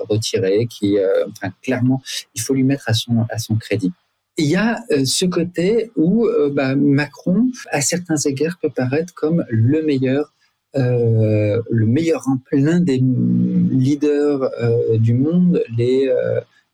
[0.09, 0.67] retiré.
[0.67, 0.97] Qui,
[1.29, 2.01] enfin, clairement,
[2.33, 3.93] il faut lui mettre à son à son crédit
[4.37, 9.13] il y a euh, ce côté où euh, bah, Macron, à certains égards, peut paraître
[9.13, 10.33] comme le meilleur,
[10.75, 14.49] euh, le meilleur, l'un des leaders
[14.99, 16.11] du monde, les,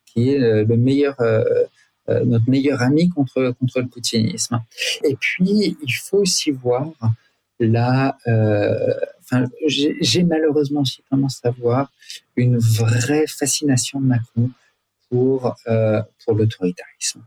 [0.05, 1.15] qui est le meilleur,
[2.07, 4.61] notre meilleur ami contre contre le poutinisme.
[5.03, 6.91] Et puis, il faut aussi voir
[7.59, 8.17] là,
[9.19, 11.91] enfin, j'ai malheureusement aussi tendance à voir
[12.35, 14.49] une vraie fascination de Macron
[15.09, 15.55] pour
[16.25, 17.23] pour l'autoritarisme.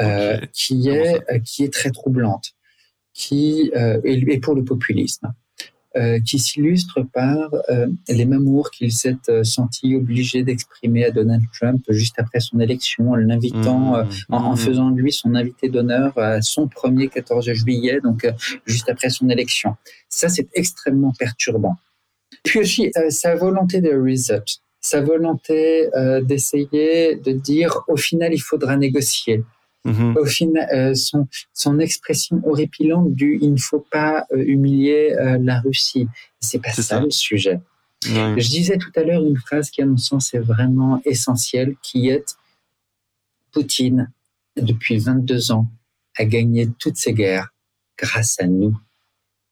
[0.00, 2.50] Euh, qui est euh, qui est très troublante,
[3.12, 5.32] qui euh, et, pour le populisme,
[6.24, 7.50] qui s'illustre par
[8.08, 13.14] les mamours qu'il s'est senti obligé d'exprimer à Donald Trump juste après son élection, en
[13.14, 14.56] l'invitant, mmh, en, mmh.
[14.56, 18.26] faisant de lui son invité d'honneur à son premier 14 juillet, donc
[18.66, 19.76] juste après son élection.
[20.08, 21.76] Ça, c'est extrêmement perturbant.
[22.42, 24.42] Puis aussi, sa volonté de reset,
[24.80, 25.88] sa volonté
[26.22, 29.42] d'essayer de dire, au final, il faudra négocier.
[29.86, 30.18] Mm-hmm.
[30.18, 35.38] Au final, euh, son, son expression horripilante du il ne faut pas euh, humilier euh,
[35.40, 36.08] la Russie.
[36.40, 37.60] C'est pas ça, le sujet.
[38.02, 42.08] Je disais tout à l'heure une phrase qui, à mon sens, est vraiment essentielle, qui
[42.08, 42.36] est
[43.50, 44.10] Poutine,
[44.56, 45.68] depuis 22 ans,
[46.16, 47.48] a gagné toutes ses guerres
[47.96, 48.76] grâce à nous.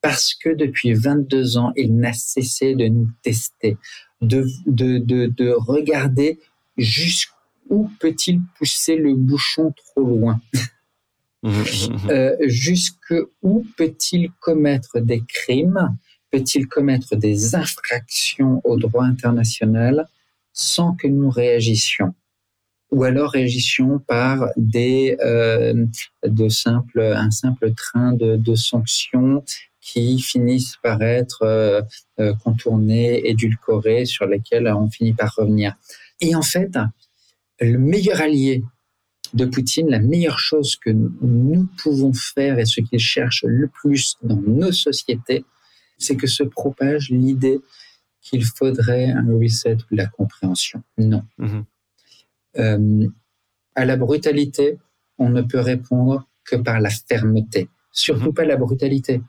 [0.00, 3.78] Parce que depuis 22 ans, il n'a cessé de nous tester,
[4.20, 6.40] de, de, de, de regarder
[6.76, 7.41] jusqu'où
[7.72, 10.40] où peut-il pousser le bouchon trop loin
[12.10, 15.96] euh, Jusque où peut-il commettre des crimes
[16.30, 20.06] Peut-il commettre des infractions au droit international
[20.52, 22.14] sans que nous réagissions
[22.90, 25.86] ou alors réagissions par des euh,
[26.26, 29.42] de simples un simple train de, de sanctions
[29.80, 31.42] qui finissent par être
[32.20, 35.74] euh contournées, édulcorées, sur lesquelles on finit par revenir.
[36.20, 36.78] Et en fait,
[37.62, 38.64] le meilleur allié
[39.34, 44.16] de Poutine, la meilleure chose que nous pouvons faire et ce qu'il cherche le plus
[44.22, 45.44] dans nos sociétés,
[45.98, 47.60] c'est que se propage l'idée
[48.20, 50.82] qu'il faudrait un reset ou la compréhension.
[50.98, 51.24] Non.
[51.38, 51.64] Mhm.
[52.58, 53.08] Euh,
[53.74, 54.78] à la brutalité,
[55.18, 58.34] on ne peut répondre que par la fermeté, surtout mhm.
[58.34, 59.22] pas la brutalité.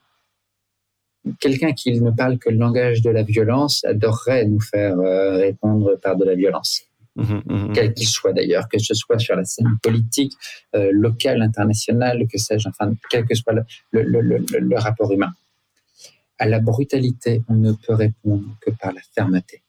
[1.40, 5.98] Quelqu'un qui ne parle que le langage de la violence adorerait nous faire euh, répondre
[6.02, 6.84] par de la violence.
[7.16, 7.74] Mmh, mmh, mmh.
[7.74, 10.34] quel qu'il soit d'ailleurs, que ce soit sur la scène politique,
[10.76, 15.32] euh, locale, internationale, que sais-je, enfin, quel que soit le, le, le, le, rapport humain.
[16.40, 19.62] À la brutalité, on ne peut répondre que par la fermeté.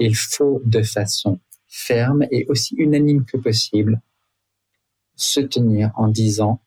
[0.00, 1.38] Il faut de façon
[1.68, 4.00] ferme et aussi unanime que possible
[5.14, 6.60] se tenir en disant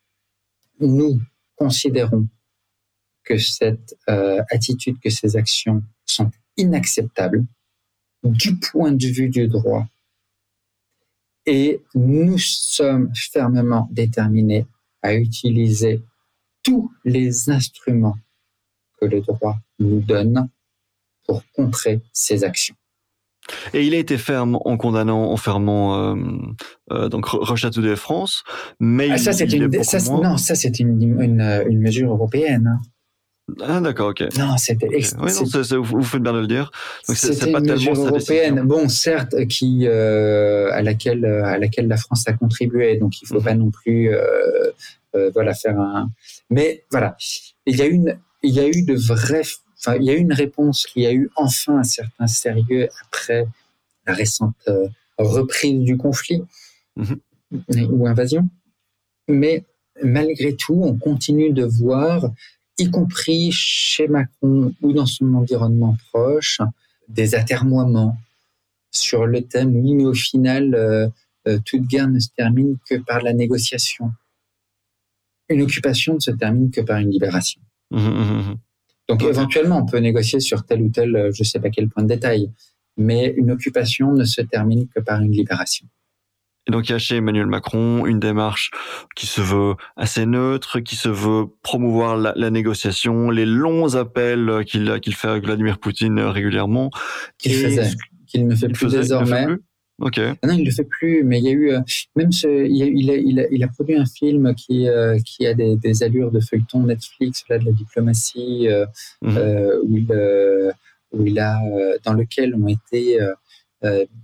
[0.80, 1.20] nous
[1.56, 2.28] considérons
[3.24, 7.46] que cette euh, attitude, que ces actions sont inacceptables
[8.24, 9.88] du point de vue du droit.
[11.46, 14.66] Et nous sommes fermement déterminés
[15.02, 16.02] à utiliser
[16.64, 18.18] tous les instruments
[19.00, 20.48] que le droit nous donne
[21.26, 22.76] pour contrer ces actions.
[23.74, 26.16] Et il a été ferme en condamnant, en fermant euh,
[26.92, 28.44] euh, donc de France,
[28.80, 32.68] mais ah, ça, c'est une, ça, non, ça c'est une, une, une, mesure européenne.
[32.68, 32.82] Hein.
[33.62, 34.24] Ah d'accord, ok.
[34.38, 34.88] Non, c'était.
[34.88, 35.06] Oui,
[35.82, 36.72] vous, faites bien de le dire.
[37.04, 38.62] C'est pas une mesure européenne.
[38.62, 43.40] Bon, certes, qui euh, à laquelle à laquelle la France a contribué, donc il faut
[43.40, 43.44] mhm.
[43.44, 44.72] pas non plus euh,
[45.16, 46.10] euh, voilà faire un.
[46.50, 47.18] Mais voilà,
[47.66, 49.44] il y a une, il y a eu de vrais.
[49.78, 53.46] Enfin, il y a eu une réponse qui a eu enfin un certain sérieux après
[54.08, 54.70] la récente
[55.18, 56.44] reprise du conflit
[56.96, 57.20] mhm.
[57.92, 58.48] ou invasion.
[59.28, 59.66] Mais
[60.02, 62.32] malgré tout, on continue de voir
[62.78, 66.60] y compris chez Macron ou dans son environnement proche,
[67.08, 68.18] des atermoiements
[68.92, 71.08] sur le thème mais au final, euh,
[71.48, 74.12] euh, toute guerre ne se termine que par la négociation.
[75.50, 77.62] Une occupation ne se termine que par une libération.
[77.92, 78.58] Mmh, mmh, mmh,
[79.10, 81.90] Donc éventuellement, on peut négocier sur tel ou tel, euh, je ne sais pas quel
[81.90, 82.50] point de détail,
[82.98, 85.88] mais une occupation ne se termine que par une libération.
[86.68, 88.72] Et donc il y a chez Emmanuel Macron une démarche
[89.16, 95.00] qui se veut assez neutre, qui se veut promouvoir la, négociation, les longs appels qu'il
[95.02, 96.90] qu'il fait avec Vladimir Poutine régulièrement.
[97.38, 97.92] Qu'il faisait,
[98.28, 99.48] qu'il ne fait plus désormais.
[100.02, 100.20] Ok.
[100.20, 101.24] Ah non, il le fait plus.
[101.24, 101.80] Mais il y a eu euh,
[102.16, 102.86] même ce, il, a,
[103.16, 106.40] il, a, il, a, produit un film qui euh, qui a des, des, allures de
[106.40, 108.86] feuilleton Netflix, là de la diplomatie, euh,
[109.22, 109.38] mhm.
[109.84, 110.74] où il
[111.12, 111.60] où il a
[112.04, 113.20] dans lequel ont été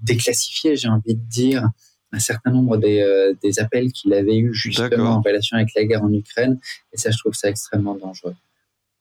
[0.02, 1.68] déclassifiés, j'ai envie de dire,
[2.12, 5.86] un certain nombre des, euh, des appels qu'il avait eu justement en relation avec la
[5.86, 6.60] guerre en Ukraine.
[6.92, 8.36] Et ça, je trouve ça extrêmement dangereux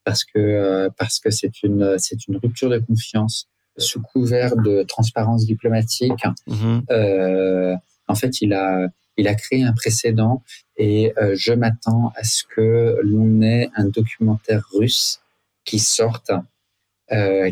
[0.04, 4.82] parce que euh, parce que c'est une c'est une rupture de confiance sous couvert de
[4.82, 6.24] transparence diplomatique.
[6.48, 6.82] Mm-hmm.
[6.90, 7.76] euh,
[8.08, 10.42] en fait, il a il a créé un précédent
[10.76, 15.20] et je m'attends à ce que l'on ait un documentaire russe
[15.64, 16.30] qui sorte,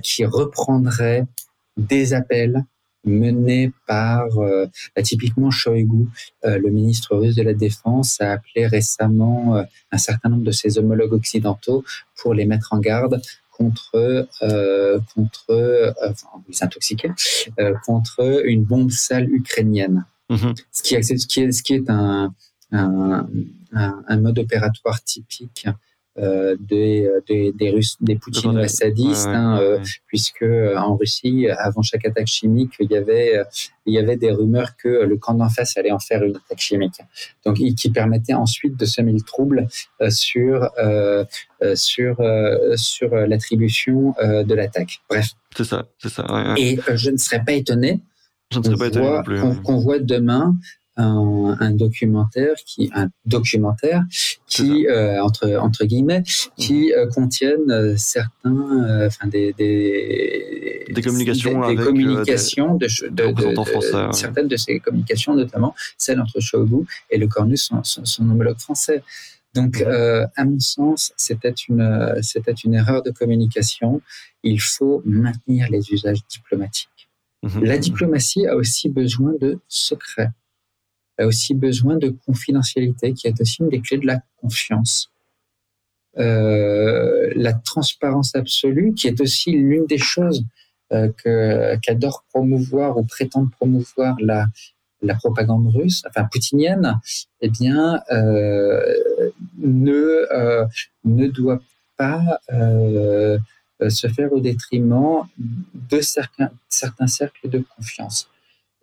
[0.05, 1.27] qui reprendrait
[1.77, 2.65] des appels
[3.07, 6.07] menée par euh, bah, typiquement Shoigu,
[6.45, 10.51] euh, le ministre russe de la Défense, a appelé récemment euh, un certain nombre de
[10.51, 11.85] ses homologues occidentaux
[12.21, 14.29] pour les mettre en garde contre
[15.15, 16.29] contre enfin,
[17.87, 20.05] contre une bombe sale ukrainienne.
[20.29, 20.61] Mm-hmm.
[20.73, 22.35] Ce qui est ce qui est ce qui est un
[22.73, 23.27] un,
[23.73, 25.67] un, un mode opératoire typique
[26.19, 31.83] euh, des, des, des, Russes, des Poutines sadistes, hein, euh, puisque euh, en Russie, avant
[31.83, 33.43] chaque attaque chimique, il y avait
[33.85, 36.59] il y avait des rumeurs que le camp d'en face allait en faire une attaque
[36.59, 37.01] chimique,
[37.45, 39.69] donc qui permettait ensuite de semer le trouble
[40.09, 40.71] sur
[41.75, 42.17] sur
[42.77, 45.01] sur l'attribution de l'attaque.
[45.11, 45.33] Bref.
[45.55, 46.55] C'est ça, c'est ça.
[46.57, 48.01] Et je ne serais pas étonné.
[49.65, 50.57] Qu'on voit demain
[50.97, 54.03] un, un, documentaire qui un documentaire
[54.47, 56.23] qui euh, entre entre guillemets
[56.57, 56.93] qui mhm.
[56.97, 63.33] euh, contiennent euh, certains euh, enfin des des, des communications des, avec communications de, de,
[63.33, 68.05] de, français, certaines de ces communications notamment celle entre Shogu et le Cornus son, son,
[68.05, 69.03] son homologue français
[69.55, 74.03] donc, euh, à mon sens, c'était une, c'était une erreur de communication.
[74.43, 77.09] Il faut maintenir les usages diplomatiques.
[77.43, 77.65] Mhm.
[77.65, 80.29] La diplomatie a aussi besoin de secret
[81.19, 85.11] a aussi besoin de confidentialité, qui est aussi une des clés de la confiance.
[86.19, 90.45] Euh, la transparence absolue, qui est aussi l'une des choses
[90.93, 91.11] euh,
[91.83, 94.47] qu'adore promouvoir ou prétend promouvoir la
[95.03, 97.01] la propagande russe, enfin poutinienne,
[97.41, 98.81] eh bien, euh,
[99.59, 100.67] ne euh,
[101.05, 101.61] ne doit
[101.97, 103.39] pas euh,
[103.89, 108.29] se faire au détriment de certains certains cercles de confiance.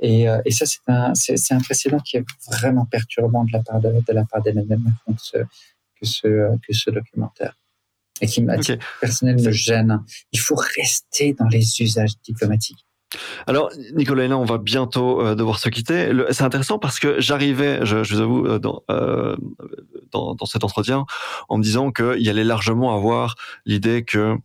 [0.03, 3.63] Et, euh, et ça, c'est un, c'est, un précédent qui est vraiment perturbant de la
[3.63, 7.57] part de, de la part d'Emmanuel Macron que ce, que ce, que ce documentaire.
[8.21, 8.77] Et qui, m'a okay.
[8.99, 10.03] personnellement, me gêne.
[10.33, 12.85] Il faut rester dans les usages diplomatiques.
[13.47, 16.11] Alors, Nicolas on va bientôt euh, devoir se quitter.
[16.31, 19.37] C'est intéressant parce que j'arrivais, je, je, vous avoue, dans, euh,
[20.11, 21.05] dans, dans, cet entretien
[21.47, 23.35] en me disant qu'il y allait largement avoir
[23.65, 24.35] l'idée que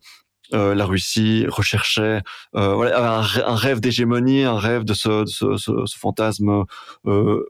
[0.53, 2.21] euh, la Russie recherchait
[2.55, 6.63] euh, voilà, un, rêve d'hégémonie, un rêve de ce, ce, ce, ce fantasme.
[7.05, 7.45] Euh,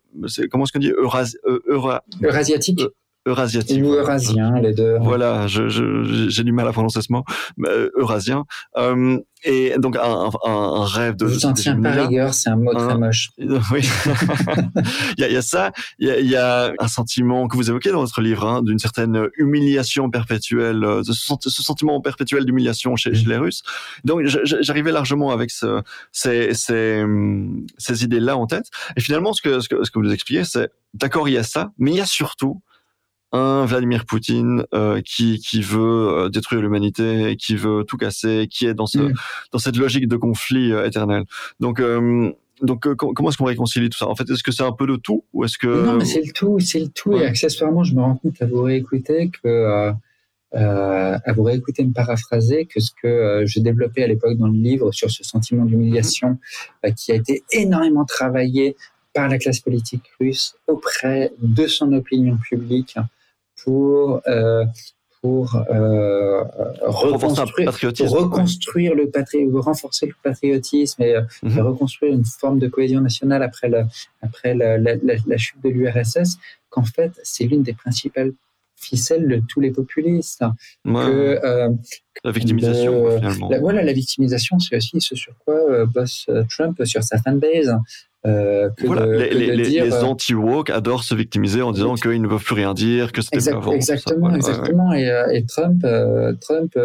[0.52, 1.34] comment est-ce qu'on dit Euras,
[1.68, 2.82] Eura, Eurasiatique.
[3.26, 3.84] Eurasiatique.
[3.84, 4.98] Ou eurasien, les deux.
[5.00, 7.24] Voilà, j'ai du mal à prononcer ce mot,
[7.66, 8.46] euh, eurasien.
[8.78, 11.28] Euh, et donc un, un, rêve de.
[11.28, 13.30] Je t'en tiens pas rigueur, c'est un mot très moche.
[13.72, 13.82] Oui.
[15.18, 17.48] il, y a, il, y a, ça, il y a, il y a, un sentiment
[17.48, 22.02] que vous évoquez dans votre livre, hein, d'une certaine humiliation perpétuelle, euh, ce, ce sentiment
[22.02, 23.64] perpétuel d'humiliation chez, chez, les Russes.
[24.04, 27.06] Donc j'arrivais largement avec ce, ces, ces,
[27.78, 28.66] ces idées-là en tête.
[28.98, 31.44] Et finalement, ce que, ce que, ce que vous expliquez, c'est d'accord, il y a
[31.44, 32.62] ça, mais il y a surtout
[33.32, 38.66] un Vladimir Poutine euh, qui qui veut euh, détruire l'humanité, qui veut tout casser, qui
[38.66, 39.14] est dans ce mm.
[39.52, 41.24] dans cette logique de conflit euh, éternel.
[41.60, 41.82] Donc
[42.62, 44.08] donc comment est-ce qu'on réconcilie tout ça?
[44.08, 46.26] En fait, est-ce que c'est un peu de tout ou est-ce que non mais c'est
[46.26, 49.94] le tout, c'est le tout et accessoirement, je me rends compte à vous réécouter que
[50.52, 54.92] à vous réécouter me paraphraser que ce que je développais à l'époque dans le livre
[54.92, 56.40] sur ce sentiment d'humiliation
[56.84, 56.94] mm-hmm.
[56.96, 58.76] qui a été énormément travaillé
[59.14, 62.98] par la classe politique russe auprès de son opinion publique
[63.64, 64.66] pour euh,
[65.22, 66.46] pour euh,
[66.82, 67.74] reconstruire,
[68.10, 71.60] reconstruire le patriotisme, renforcer le patriotisme et mhm.
[71.60, 73.86] reconstruire une forme de cohésion nationale après la,
[74.22, 76.38] après la, la, la chute de l'URSS,
[76.70, 78.32] qu'en fait, c'est l'une des principales
[78.78, 80.46] ficelles de tous les populistes.
[80.86, 80.90] Que,
[81.44, 81.70] euh,
[82.24, 83.50] la victimisation, finalement.
[83.60, 87.76] voilà, la victimisation, c'est aussi ce sur quoi bosse Trump sur sa fanbase.
[88.26, 92.44] Euh, voilà, les, les, les euh, anti-woke adorent se victimiser en disant qu'ils ne peuvent
[92.44, 93.72] plus rien dire, que c'était pas avant.
[93.72, 94.94] Exactement, exactement.
[94.94, 95.86] Et, euh, et, Trump,
[96.42, 96.78] Trump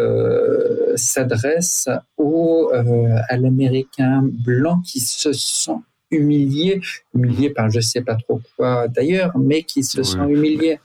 [0.95, 5.79] s'adresse au à l'américain blanc qui se sent
[6.11, 6.79] humilié,
[7.13, 10.79] humilié par je sais pas trop quoi d'ailleurs, mais qui se sent humilié.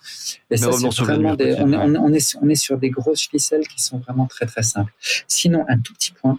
[0.50, 3.68] Et ça, c'est vraiment des, on, on, on, est, on est sur des grosses ficelles
[3.68, 4.92] qui sont vraiment très très simples.
[5.28, 6.38] Sinon, un tout petit point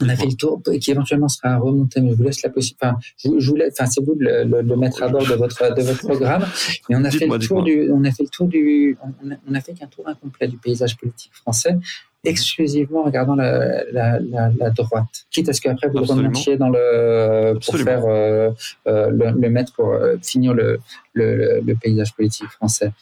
[0.00, 2.86] on a fait le tour, qui éventuellement sera remonté, mais je vous laisse la possibilité.
[2.86, 5.34] Enfin, je, je vous laisse, enfin, c'est vous de le, le, mettre à bord de
[5.34, 6.44] votre de votre programme.
[6.88, 9.34] Mais on a fait le tour du, on a fait le tour du, on a,
[9.48, 11.76] on a fait qu'un tour incomplet du paysage politique français,
[12.24, 15.26] exclusivement en regardant la, la, la, la, droite.
[15.30, 16.22] Quitte à ce qu'après vous Absolument.
[16.22, 17.84] le remontiez dans le pour Absolument.
[17.84, 18.50] faire euh,
[18.86, 20.78] euh, le, le, mettre pour euh, finir le,
[21.12, 22.92] le, le paysage politique français.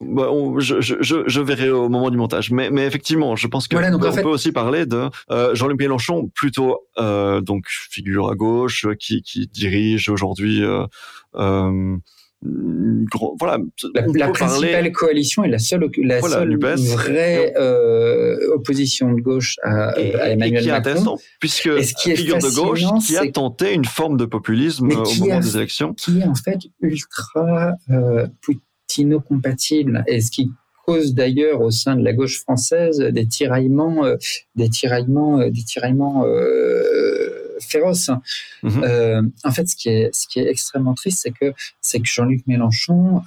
[0.00, 2.50] Bah, on, je, je, je, verrai au moment du montage.
[2.50, 4.22] Mais, mais effectivement, je pense que voilà, on fait...
[4.22, 9.46] peut aussi parler de euh, Jean-Luc Mélenchon, plutôt euh, donc figure à gauche, qui, qui
[9.46, 10.62] dirige aujourd'hui.
[10.64, 10.86] Euh,
[11.36, 11.96] euh,
[13.38, 13.58] voilà,
[13.94, 14.92] la, la principale parler...
[14.92, 20.30] coalition est la seule, la voilà, seule vraie euh, opposition de gauche à, et, à
[20.30, 20.90] Emmanuel et qui est Macron.
[20.90, 24.26] intéressant, puisque et ce qui est figure de gauche qui a tenté une forme de
[24.26, 27.72] populisme au moment a, des élections, qui est en fait ultra
[29.20, 30.50] compatibles et ce qui
[30.84, 34.16] cause d'ailleurs au sein de la gauche française des tiraillements, euh,
[34.54, 38.10] des tiraillements, euh, des tiraillements euh, féroces.
[38.62, 39.32] Mhm.
[39.44, 42.46] En fait, ce qui est, ce qui est extrêmement triste, c'est que, c'est que Jean-Luc
[42.46, 43.22] Mélenchon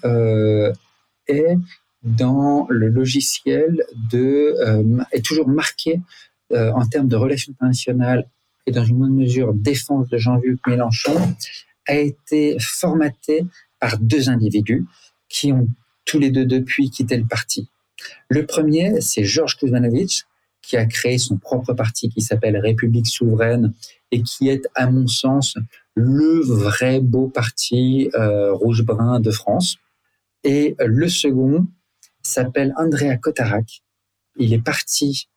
[1.27, 1.57] est
[2.03, 4.55] dans le logiciel de
[5.11, 6.01] est toujours marqué
[6.53, 8.27] en termes de relations internationales
[8.65, 11.15] et dans une bonne mesure défense de Jean-Luc Mélenchon
[11.87, 13.45] a été formaté
[13.79, 14.85] par deux individus
[15.29, 15.67] qui ont
[16.05, 17.69] tous les deux depuis quitté le parti.
[18.29, 20.23] Le premier, c'est Georges Kuzmanovic,
[20.61, 23.73] qui a créé son propre parti qui s'appelle République souveraine
[24.11, 25.57] et qui est, à mon sens,
[25.95, 29.77] le vrai beau parti euh, rouge-brun de France.
[30.43, 31.67] Et le second
[32.21, 33.81] s'appelle Andrea Kotarak.
[34.37, 35.29] Il est parti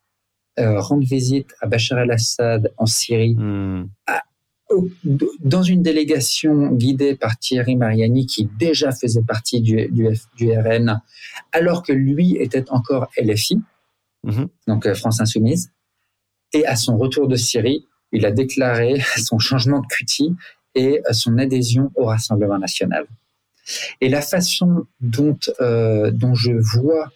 [0.59, 3.89] euh, rendre visite à Bachar el-Assad en Syrie mmh.
[4.07, 4.23] à,
[5.41, 11.01] dans une délégation guidée par Thierry Mariani, qui déjà faisait partie du, du, du RN,
[11.53, 13.61] alors que lui était encore LFI,
[14.25, 14.45] mmh.
[14.69, 15.71] donc euh, France Insoumise.
[16.53, 20.35] Et à son retour de Syrie, il a déclaré son changement de cutie
[20.75, 23.07] et son adhésion au Rassemblement national.
[24.01, 27.11] Et la façon dont, euh, dont je vois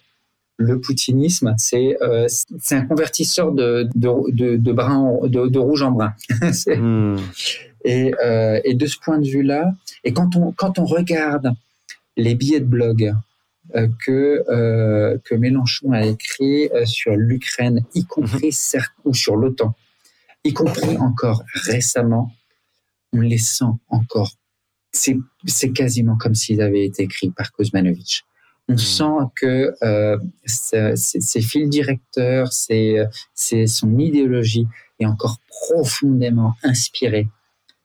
[0.57, 5.83] le poutinisme, c'est euh, c'est un convertisseur de de, de, de brun de, de, rouge
[5.83, 6.15] en brun.
[6.41, 7.17] mmh.
[7.85, 9.73] et, euh, et de ce point de vue-là,
[10.05, 11.53] et quand on quand on regarde
[12.17, 13.13] les billets de blog
[13.75, 19.75] euh, que que Mélenchon a écrit sur l'Ukraine, y compris certes ou sur l'OTAN,
[20.45, 22.33] y compris encore récemment,
[23.13, 24.33] on les sent encore.
[24.93, 28.25] C'est c'est quasiment comme s'ils avaient été écrits par Kuzmanovic
[28.69, 28.79] on mmh.
[28.79, 34.67] sent que euh, ses fils directeurs, c'est son idéologie
[34.99, 37.29] est encore profondément inspirée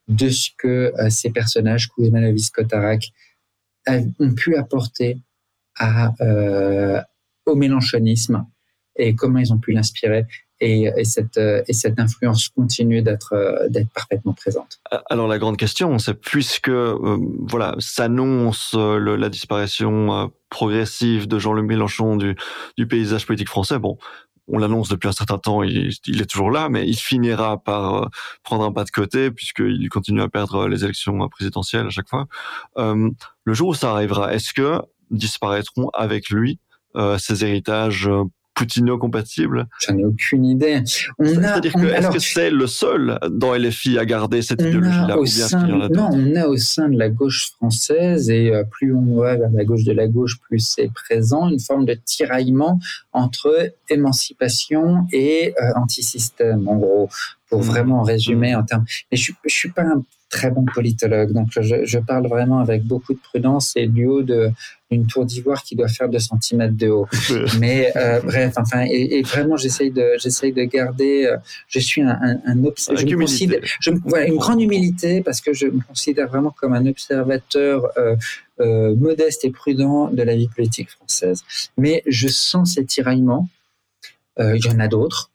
[0.07, 3.11] de ce que euh, ces personnages, Kuzmanovic, Kotarak,
[3.87, 5.19] ont pu apporter
[5.77, 7.01] à, euh,
[7.45, 8.45] au mélanchonisme
[8.95, 10.25] et comment ils ont pu l'inspirer.
[10.61, 14.79] Et, cette, et cette influence continue d'être d'être parfaitement présente.
[15.09, 22.35] Alors la grande question, c'est puisque voilà s'annonce la disparition progressive de Jean-Luc Mélenchon du,
[22.77, 23.79] du paysage politique français.
[23.79, 23.97] Bon,
[24.51, 28.07] on l'annonce depuis un certain temps, il, est toujours là, mais il finira par euh,
[28.43, 32.25] prendre un pas de côté puisqu'il continue à perdre les élections présidentielles à chaque fois.
[32.77, 33.09] Euh,
[33.43, 34.81] le jour où ça arrivera, est-ce que
[35.11, 36.59] disparaîtront avec lui
[36.95, 38.09] euh, ses héritages
[38.59, 40.83] Poutino-compatible J'en ai aucune idée.
[40.85, 45.15] C'est-à-dire que est-ce que c'est le seul dans LFI à garder cette idéologie-là
[45.89, 49.49] Non, on a au sein de la gauche française, et euh, plus on va vers
[49.51, 52.81] la gauche de la gauche, plus c'est présent, une forme de tiraillement
[53.13, 57.09] entre émancipation et euh, anti-système, en gros,
[57.49, 57.63] pour mmh.
[57.63, 58.83] vraiment résumer en termes.
[59.09, 61.31] Mais je, je suis pas un très bon politologue.
[61.33, 65.63] Donc, je, je, parle vraiment avec beaucoup de prudence et du haut d'une tour d'ivoire
[65.63, 67.07] qui doit faire 2 cm de haut.
[67.59, 71.25] Mais euh, bref, enfin, et, vraiment, j'essaye de, j'essaye de garder.
[71.25, 75.41] Euh, je suis un, un, un je me considère, je voilà, une grande humilité parce
[75.41, 77.87] que je me considère vraiment comme un observateur.
[77.97, 78.15] Euh,
[78.97, 81.45] modeste et prudent de la vie politique française.
[81.77, 83.47] Mais je sens ces tiraillements.
[84.37, 85.31] Il y en a d'autres.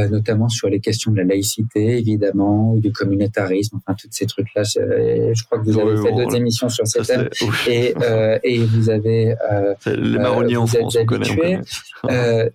[0.00, 4.26] Euh, notamment sur les questions de la laïcité, évidemment, ou du communautarisme, enfin, tous ces
[4.26, 4.62] trucs-là.
[4.64, 7.28] Je crois que vous avez fait d'autres émissions sur ces thèmes.
[7.68, 9.34] Et, euh, et vous avez...
[9.50, 11.60] Euh, les marronniers en France, on connaît,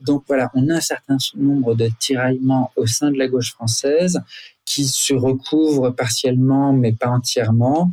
[0.02, 4.22] donc voilà, on a un certain nombre de tiraillements au sein de la gauche française
[4.66, 7.92] qui se recouvrent partiellement, mais pas entièrement.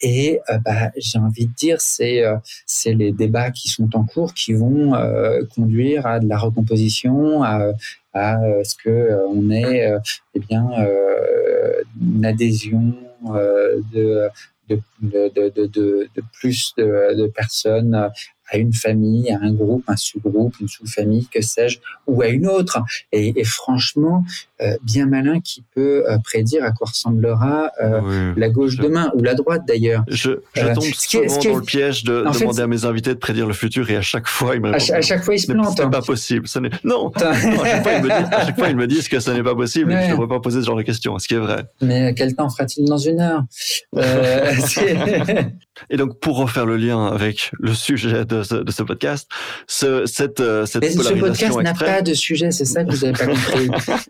[0.00, 2.22] Et bah, j'ai envie de dire, c'est
[2.66, 4.92] c'est les débats qui sont en cours qui vont
[5.54, 7.72] conduire à de la recomposition, à,
[8.14, 9.98] à euh, ce que euh, on ait euh,
[10.34, 10.64] eh bien
[12.00, 12.94] une adhésion
[13.92, 14.30] de
[16.32, 17.94] plus de, personnes
[18.50, 22.46] à une famille, à un groupe, un sous-groupe, une sous-famille, que sais-je, ou à une
[22.46, 22.78] autre.
[23.12, 24.24] Et, franchement,
[24.82, 29.34] bien malin qui peut euh, prédire à quoi ressemblera euh, la gauche demain, ou la
[29.34, 30.04] droite d'ailleurs.
[30.08, 33.52] Je, je tombe souvent dans le piège de demander à mes invités de prédire le
[33.52, 34.90] futur et à chaque fois, ils me répondent.
[34.92, 35.76] À, chaque fois, ils se plantent.
[35.76, 36.46] C'est pas possible.
[36.56, 39.20] Non, non à, chaque fois, ils me disent, à chaque fois, ils me disent que
[39.20, 41.18] ce n'est pas possible et que je ne devrais pas poser ce genre de questions,
[41.18, 41.64] ce qui est vrai.
[41.80, 43.42] Mais quel temps fera-t-il dans une heure?
[45.90, 49.28] Et donc, pour refaire le lien avec le sujet de ce, de ce podcast,
[49.66, 53.12] ce, cette, cette Mais ce podcast n'a pas de sujet, c'est ça que vous n'avez
[53.12, 53.68] pas compris.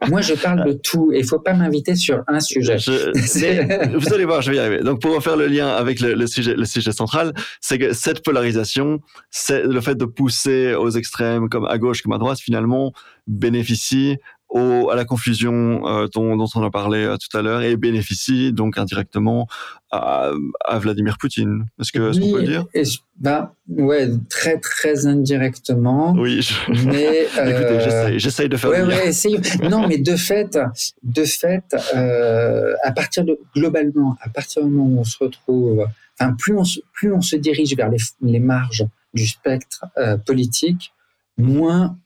[0.08, 2.76] Moi, je parle de tout et il faut pas m'inviter sur un sujet.
[3.94, 4.82] vous allez voir, je vais y arriver.
[4.82, 8.22] Donc, pour refaire le lien avec le, le sujet, le sujet central, c'est que cette
[8.22, 12.92] polarisation, c'est le fait de pousser aux extrêmes, comme à gauche, comme à droite, finalement,
[13.26, 14.18] bénéficie
[14.54, 17.76] au, à la confusion euh, dont, dont, on a parlé euh, tout à l'heure et
[17.76, 19.46] bénéficie donc indirectement
[19.90, 20.30] à,
[20.64, 21.66] à Vladimir Poutine.
[21.80, 22.64] Est-ce que oui, qu'on peut le dire?
[23.16, 26.12] ben, ouais, très très indirectement.
[26.12, 26.54] Oui, je...
[26.86, 28.70] mais euh, j'essaye, de faire.
[28.70, 30.58] Ouais, ouais, non, mais de fait,
[31.02, 31.76] de fait,
[32.82, 35.86] à partir de globalement, à partir du moment où on se retrouve,
[36.18, 40.16] enfin plus on se, plus on se dirige vers les, les marges du spectre euh,
[40.16, 40.92] politique,
[41.38, 41.96] moins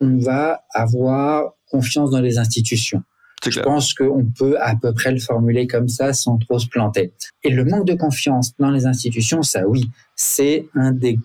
[0.00, 3.02] on va avoir confiance dans les institutions.
[3.48, 7.12] Je pense qu'on peut à peu près le formuler comme ça sans trop se planter.
[7.42, 11.18] Et le manque de confiance dans les institutions, ça oui, c'est un des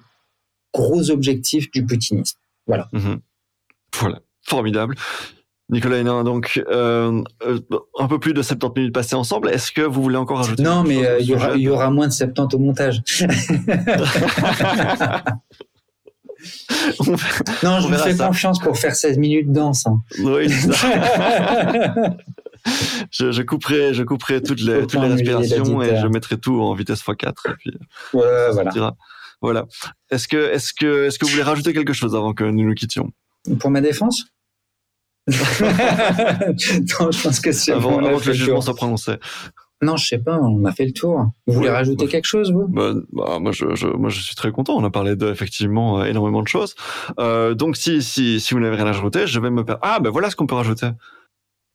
[0.73, 2.37] gros objectifs du poutinisme.
[2.67, 2.87] Voilà.
[2.93, 3.19] Mhm.
[3.99, 4.95] Voilà, formidable.
[5.69, 7.59] Nicolas Hénin, donc euh, euh,
[7.97, 9.49] un peu plus de 70 minutes passées ensemble.
[9.49, 12.13] Est-ce que vous voulez encore ajouter Non, mais euh, il y, y, aura moins de
[12.13, 13.01] 70 au montage.
[17.63, 19.85] non, je vous fais confiance pour faire 16 minutes de danse.
[19.87, 20.01] Hein.
[20.19, 20.47] Oui,
[23.11, 26.73] je, je, couperai, je couperai toutes les, toutes les respirations et je mettrai tout en
[26.73, 27.29] vitesse x4.
[27.29, 27.71] Et puis,
[28.13, 28.95] ouais, voilà.
[29.41, 29.65] Voilà.
[30.09, 32.73] Est-ce que, est-ce que, est-ce que vous voulez rajouter quelque chose avant que nous nous
[32.73, 33.11] quittions?
[33.59, 34.25] Pour ma défense?
[35.27, 35.37] Non,
[37.11, 39.13] je pense que c'est avant, avant que le jugement soit prononcé.
[39.81, 41.31] Non, je sais pas, on a fait le tour.
[41.47, 42.67] Vous voulez rajouter quelque chose, vous?
[42.67, 44.75] Bah, bah, moi, je, je, moi, je suis très content.
[44.75, 46.75] On a parlé de, effectivement euh, énormément de choses.
[47.19, 49.77] Euh, donc, si, si, si vous n'avez rien à rajouter, je vais me faire.
[49.81, 50.89] Ah, ben voilà ce qu'on peut rajouter.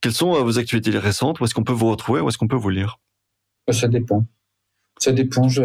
[0.00, 1.40] Quelles sont euh, vos actualités récentes?
[1.40, 2.20] Où est-ce qu'on peut vous retrouver?
[2.20, 2.98] Où est-ce qu'on peut vous lire?
[3.70, 4.24] Ça dépend.
[4.98, 5.48] Ça dépend.
[5.48, 5.62] Je...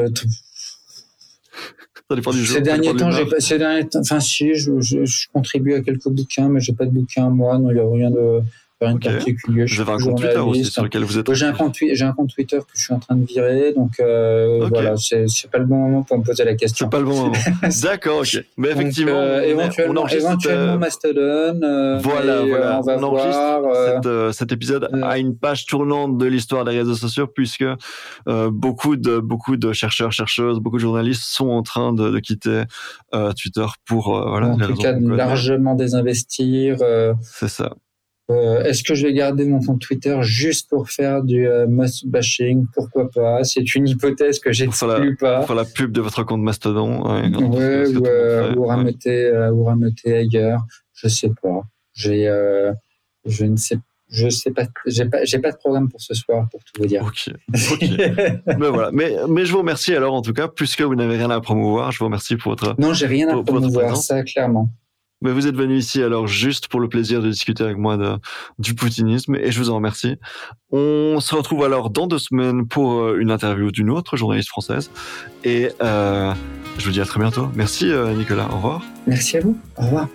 [2.09, 2.57] Ça dépend du jour.
[2.57, 5.81] Ces derniers temps, j'ai pas, ces derniers temps, enfin si, je, je, je, contribue à
[5.81, 8.41] quelques bouquins, mais j'ai pas de bouquins moi, non, il y a rien de,
[8.81, 9.67] rien de particulier.
[9.67, 11.33] Je un compte Twitter aussi sur lequel vous êtes.
[11.33, 13.99] J'ai un compte, j'ai un compte Twitter que je suis en train de virer, donc
[13.99, 16.85] euh, voilà, c'est pas le bon moment pour me poser la question.
[16.85, 17.35] C'est pas le bon moment.
[17.83, 18.43] D'accord, ok.
[18.57, 21.59] Mais effectivement, euh, éventuellement, on éventuellement euh, Mastodon.
[21.63, 22.79] Euh, voilà, voilà.
[22.79, 23.63] On va on voir.
[24.05, 27.65] Euh, cet épisode à une page tournante de l'histoire des réseaux sociaux, puisque
[28.25, 32.63] beaucoup de beaucoup de chercheurs, chercheuses, beaucoup de journalistes sont en train de, de quitter
[33.39, 34.49] Twitter pour voilà.
[34.49, 36.77] En tout cas, largement désinvestir.
[37.21, 37.75] C'est ça.
[38.31, 42.07] Euh, Est-ce que je vais garder mon compte Twitter juste pour faire du euh, must
[42.07, 42.65] bashing?
[42.73, 43.43] Pourquoi pas?
[43.43, 45.43] C'est une hypothèse que j'exclus pas.
[45.43, 47.05] Pour la pub de votre compte Mastodon.
[47.05, 50.65] Ouais, ouais ou, euh, ou, rameuter, ou rameuter ailleurs.
[50.93, 51.61] Je sais pas.
[51.93, 52.73] J'ai, euh,
[53.25, 56.13] je ne sais pas je sais pas, j'ai pas, j'ai pas de programme pour ce
[56.13, 57.03] soir, pour tout vous dire.
[57.03, 57.33] Ok.
[57.71, 57.97] okay.
[58.45, 58.91] ben voilà.
[58.93, 61.91] Mais, mais je vous remercie alors en tout cas, puisque vous n'avez rien à promouvoir,
[61.91, 62.75] je vous remercie pour votre.
[62.79, 64.69] Non, j'ai rien à promouvoir, ça clairement.
[65.21, 68.17] Mais vous êtes venu ici alors juste pour le plaisir de discuter avec moi de,
[68.59, 70.17] du poutinisme et je vous en remercie.
[70.71, 74.91] On se retrouve alors dans deux semaines pour une interview d'une autre journaliste française
[75.43, 76.33] et euh,
[76.77, 77.49] je vous dis à très bientôt.
[77.55, 78.81] Merci Nicolas, au revoir.
[79.07, 80.07] Merci à vous, au revoir.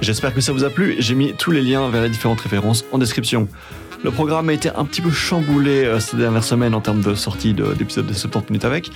[0.00, 0.96] J'espère que ça vous a plu.
[0.98, 3.48] J'ai mis tous les liens vers les différentes références en description.
[4.02, 7.14] Le programme a été un petit peu chamboulé euh, ces dernières semaines en termes de
[7.14, 8.90] sortie d'épisodes de, de 70 minutes avec.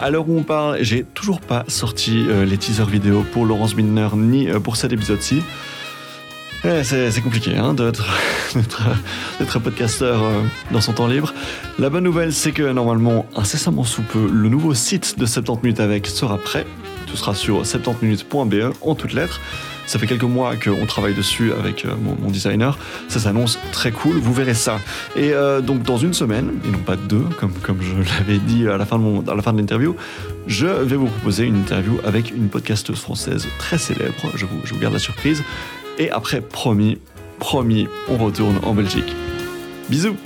[0.00, 3.76] À l'heure où on parle, j'ai toujours pas sorti euh, les teasers vidéo pour Laurence
[3.76, 5.42] Milner ni euh, pour cet épisode-ci.
[6.64, 8.06] Eh, c'est compliqué hein, d'être
[9.62, 10.22] podcasteur
[10.72, 11.32] dans son temps libre.
[11.78, 15.80] La bonne nouvelle, c'est que normalement, incessamment sous peu, le nouveau site de 70 minutes
[15.80, 16.66] avec sera prêt.
[17.06, 19.40] Tout sera sur 70minutes.be en toutes lettres.
[19.86, 22.78] Ça fait quelques mois qu'on travaille dessus avec euh, mon, designer.
[23.08, 24.16] Ça s'annonce très cool.
[24.16, 24.80] Vous verrez ça.
[25.16, 28.68] Et euh, donc dans une semaine, et non pas deux, comme, comme je l'avais dit
[28.68, 29.96] à la fin de, mon, à la fin de l'interview,
[30.46, 34.32] je vais vous proposer une interview avec une podcasteuse française très célèbre.
[34.34, 35.42] Je vous, je vous garde la surprise.
[35.98, 36.98] Et après, promis,
[37.38, 39.14] promis, on retourne en Belgique.
[39.88, 40.16] Bisous